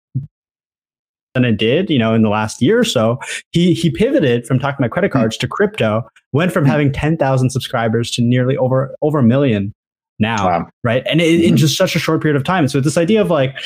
[1.34, 3.20] than it did, you know, in the last year or so.
[3.52, 5.20] He he pivoted from talking about credit hmm.
[5.20, 6.68] cards to crypto, went from mm.
[6.68, 9.74] having 10,000 subscribers to nearly over over a million
[10.20, 10.70] now, wow.
[10.84, 11.04] right?
[11.08, 11.56] And it, in hmm.
[11.58, 12.68] just such a short period of time.
[12.68, 13.58] So this idea of like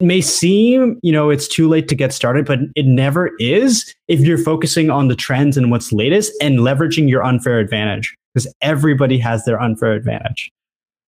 [0.00, 4.20] may seem, you know, it's too late to get started, but it never is if
[4.20, 9.18] you're focusing on the trends and what's latest and leveraging your unfair advantage because everybody
[9.18, 10.50] has their unfair advantage.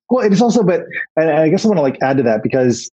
[0.09, 0.83] Well, it's also, but
[1.17, 2.91] I guess I want to like add to that because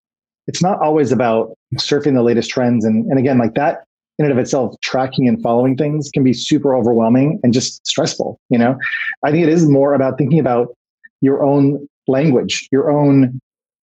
[0.48, 2.86] it's not always about surfing the latest trends.
[2.86, 3.84] And, and again, like that
[4.20, 8.40] in and of itself, tracking and following things can be super overwhelming and just stressful.
[8.50, 8.78] You know,
[9.24, 10.76] I think it is more about thinking about
[11.22, 13.40] your own language, your own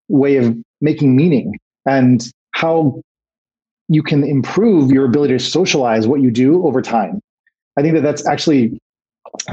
[0.08, 3.00] way of making meaning and how
[3.88, 7.20] you can improve your ability to socialize what you do over time.
[7.76, 8.78] I think that that's actually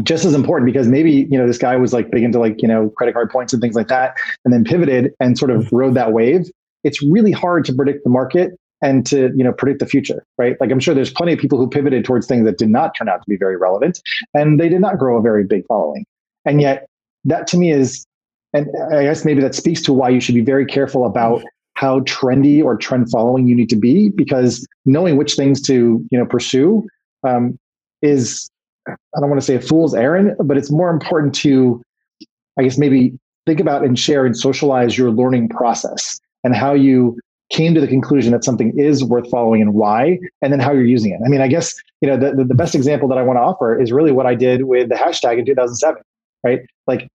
[0.04, 2.68] just as important because maybe you know this guy was like big into like you
[2.68, 5.94] know credit card points and things like that and then pivoted and sort of rode
[5.94, 6.50] that wave
[6.86, 10.56] it's really hard to predict the market and to you know predict the future right?
[10.62, 13.10] Like i'm sure there's plenty of people who pivoted towards things that did not turn
[13.10, 14.00] out to be very relevant
[14.34, 16.06] and they did not grow a very big following.
[16.46, 16.88] And yet
[17.26, 18.06] that to me is
[18.54, 22.00] and i guess maybe that speaks to why you should be very careful about how
[22.02, 26.26] trendy or trend following you need to be because knowing which things to you know
[26.26, 26.86] pursue
[27.28, 27.58] um,
[28.02, 28.50] is
[28.88, 31.82] i don't want to say a fool's errand but it's more important to
[32.58, 33.14] i guess maybe
[33.46, 37.20] think about and share and socialize your learning process and how you
[37.52, 40.86] came to the conclusion that something is worth following and why, and then how you're
[40.86, 41.20] using it.
[41.26, 43.42] I mean, I guess you know the, the, the best example that I want to
[43.42, 46.02] offer is really what I did with the hashtag in 2007,
[46.44, 46.62] right?
[46.88, 47.10] Like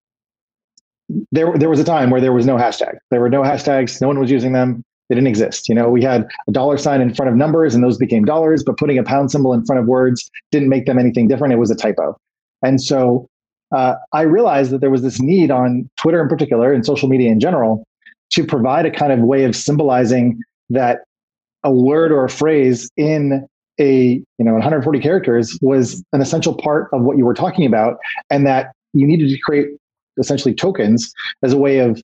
[1.33, 2.97] there there was a time where there was no hashtag.
[3.11, 4.01] There were no hashtags.
[4.01, 4.85] No one was using them.
[5.09, 5.68] They didn't exist.
[5.68, 8.62] You know, we had a dollar sign in front of numbers, and those became dollars.
[8.62, 11.53] But putting a pound symbol in front of words didn't make them anything different.
[11.53, 12.16] It was a typo.
[12.62, 13.28] And so
[13.74, 17.31] uh, I realized that there was this need on Twitter in particular and social media
[17.31, 17.85] in general
[18.31, 21.01] to provide a kind of way of symbolizing that
[21.64, 23.47] a word or a phrase in
[23.78, 27.99] a you know 140 characters was an essential part of what you were talking about
[28.31, 29.68] and that you needed to create
[30.18, 31.12] essentially tokens
[31.43, 32.01] as a way of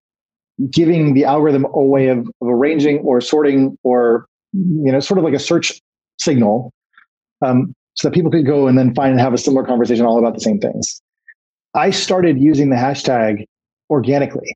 [0.71, 5.25] giving the algorithm a way of, of arranging or sorting or you know sort of
[5.25, 5.81] like a search
[6.19, 6.73] signal
[7.43, 10.19] um, so that people could go and then find and have a similar conversation all
[10.19, 11.01] about the same things.
[11.75, 13.45] I started using the hashtag
[13.91, 14.55] organically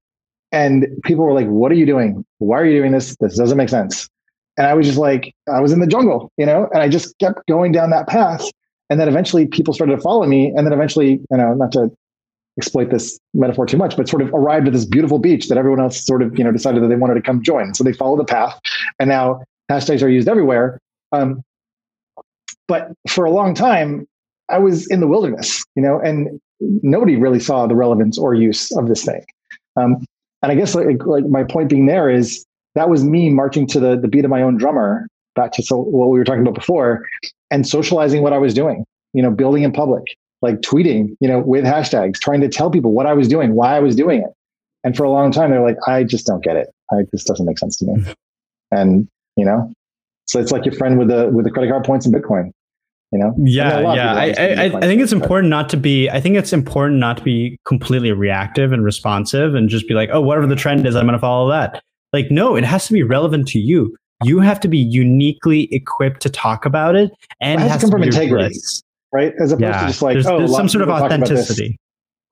[0.52, 2.24] and people were like, What are you doing?
[2.38, 3.16] Why are you doing this?
[3.20, 4.08] This doesn't make sense.
[4.56, 7.18] And I was just like, I was in the jungle, you know, and I just
[7.18, 8.44] kept going down that path.
[8.90, 10.52] And then eventually people started to follow me.
[10.56, 11.90] And then eventually, you know, not to
[12.58, 15.80] exploit this metaphor too much, but sort of arrived at this beautiful beach that everyone
[15.80, 17.72] else sort of, you know, decided that they wanted to come join.
[17.74, 18.58] So they followed the path.
[18.98, 20.80] And now hashtags are used everywhere.
[21.12, 21.42] Um,
[22.66, 24.06] but for a long time,
[24.48, 28.70] I was in the wilderness, you know, and nobody really saw the relevance or use
[28.76, 29.24] of this thing.
[29.76, 30.04] Um,
[30.42, 33.80] and I guess like, like my point being there is that was me marching to
[33.80, 36.54] the, the beat of my own drummer, back to so what we were talking about
[36.54, 37.06] before,
[37.50, 40.04] and socializing what I was doing, you know, building in public,
[40.42, 43.76] like tweeting, you know, with hashtags, trying to tell people what I was doing, why
[43.76, 44.30] I was doing it.
[44.84, 46.68] And for a long time, they're like, I just don't get it.
[46.90, 47.94] I, this doesn't make sense to me.
[47.94, 48.12] Mm-hmm.
[48.72, 49.72] And You know,
[50.26, 52.52] so it's like your friend with the with the credit card points and Bitcoin.
[53.12, 53.34] You know?
[53.38, 54.14] Yeah, yeah.
[54.14, 56.08] I, I, I think it's important not to be.
[56.08, 60.10] I think it's important not to be completely reactive and responsive and just be like,
[60.12, 61.82] oh, whatever the trend is, I'm going to follow that.
[62.12, 63.96] Like, no, it has to be relevant to you.
[64.22, 67.86] You have to be uniquely equipped to talk about it, and it has, has to
[67.86, 68.54] come from integrity,
[69.12, 69.32] right?
[69.40, 71.20] As opposed Yeah, to just like, there's, oh, there's some sort of people talk about
[71.20, 71.30] this.
[71.30, 71.78] authenticity.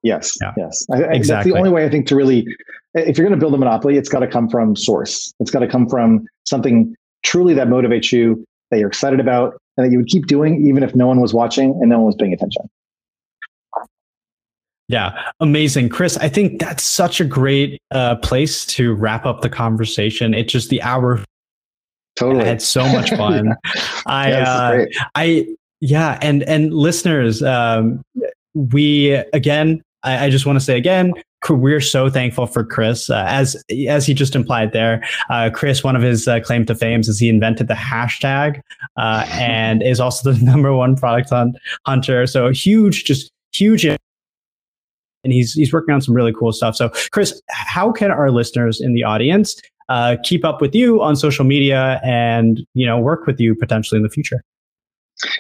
[0.03, 0.53] Yes, Yeah.
[0.57, 0.87] yes.
[0.93, 1.53] I, I, That's Exactly.
[1.53, 2.47] the only way I think to really,
[2.95, 5.33] if you're going to build a monopoly, it's got to come from source.
[5.41, 9.87] It's got to come from something truly that motivates you, that you're excited about, and
[9.87, 12.17] that you would keep doing even if no one was watching and no one was
[12.17, 12.69] paying attention.
[14.89, 16.17] Yeah, amazing, Chris.
[16.17, 20.35] I think that's such a great uh, place to wrap up the conversation.
[20.35, 21.19] It's just the hour.
[21.19, 21.25] I
[22.17, 22.47] Totally.
[22.47, 23.55] had so much fun.
[24.07, 24.87] I, Yeah, uh.
[25.15, 25.47] I,
[25.81, 28.03] yeah, and and listeners, um,
[28.55, 31.13] we again, I, I just want to say again,
[31.49, 33.11] we're so thankful for Chris.
[33.11, 36.75] Uh, as as he just implied there, uh, Chris, one of his uh, claim to
[36.75, 38.61] fame is he invented the hashtag,
[38.97, 42.27] uh, and is also the number one product hunt, hunter.
[42.27, 43.85] So huge, just huge.
[43.85, 43.99] And
[45.25, 46.77] he's he's working on some really cool stuff.
[46.77, 51.17] So, Chris, how can our listeners in the audience uh, keep up with you on
[51.17, 54.43] social media and you know work with you potentially in the future?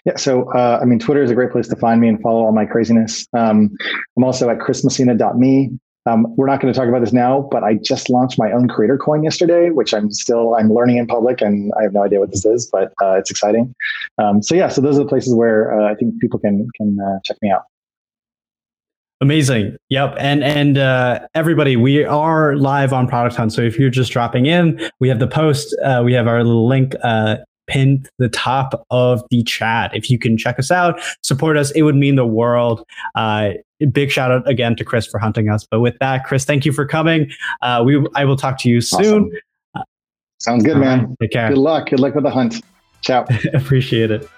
[0.05, 2.45] Yeah, so uh, I mean, Twitter is a great place to find me and follow
[2.45, 3.27] all my craziness.
[3.33, 3.71] Um,
[4.17, 5.79] I'm also at chrismessina.me.
[6.07, 8.69] Um, we're not going to talk about this now, but I just launched my own
[8.69, 12.21] creator coin yesterday, which I'm still I'm learning in public, and I have no idea
[12.21, 13.75] what this is, but uh, it's exciting.
[14.17, 16.99] Um, so yeah, so those are the places where uh, I think people can can
[17.01, 17.63] uh, check me out.
[19.21, 19.77] Amazing.
[19.89, 20.15] Yep.
[20.19, 23.53] And and uh, everybody, we are live on Product Hunt.
[23.53, 25.77] So if you're just dropping in, we have the post.
[25.83, 27.39] Uh, we have our little link uh,
[27.69, 29.95] pinned to the top of the chat.
[29.95, 32.85] If you can check us out, support us, it would mean the world.
[33.15, 33.51] Uh,
[33.93, 35.67] big shout out again to Chris for hunting us.
[35.71, 37.31] But with that, Chris, thank you for coming.
[37.63, 39.31] Uh, we I will talk to you soon.
[39.75, 39.87] Awesome.
[40.41, 41.07] Sounds good, man.
[41.07, 41.17] right.
[41.21, 41.49] Take care.
[41.49, 41.91] Good luck.
[41.91, 42.63] Good luck with the hunt.
[43.03, 43.27] Ciao.
[43.55, 44.29] Appreciate it.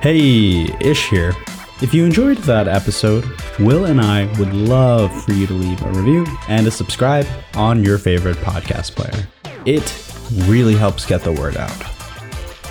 [0.00, 1.34] Hey, Ish here.
[1.80, 3.24] If you enjoyed that episode,
[3.58, 7.82] Will and I would love for you to leave a review and to subscribe on
[7.82, 9.26] your favorite podcast player.
[9.64, 11.80] It really helps get the word out.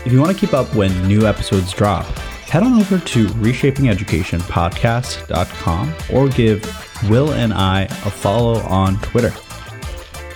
[0.05, 5.95] If you want to keep up when new episodes drop, head on over to reshapingeducationpodcast.com
[6.11, 9.33] or give Will and I a follow on Twitter.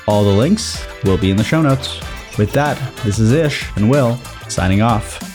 [0.08, 2.00] All the links will be in the show notes.
[2.38, 5.35] With that, this is Ish and Will signing off.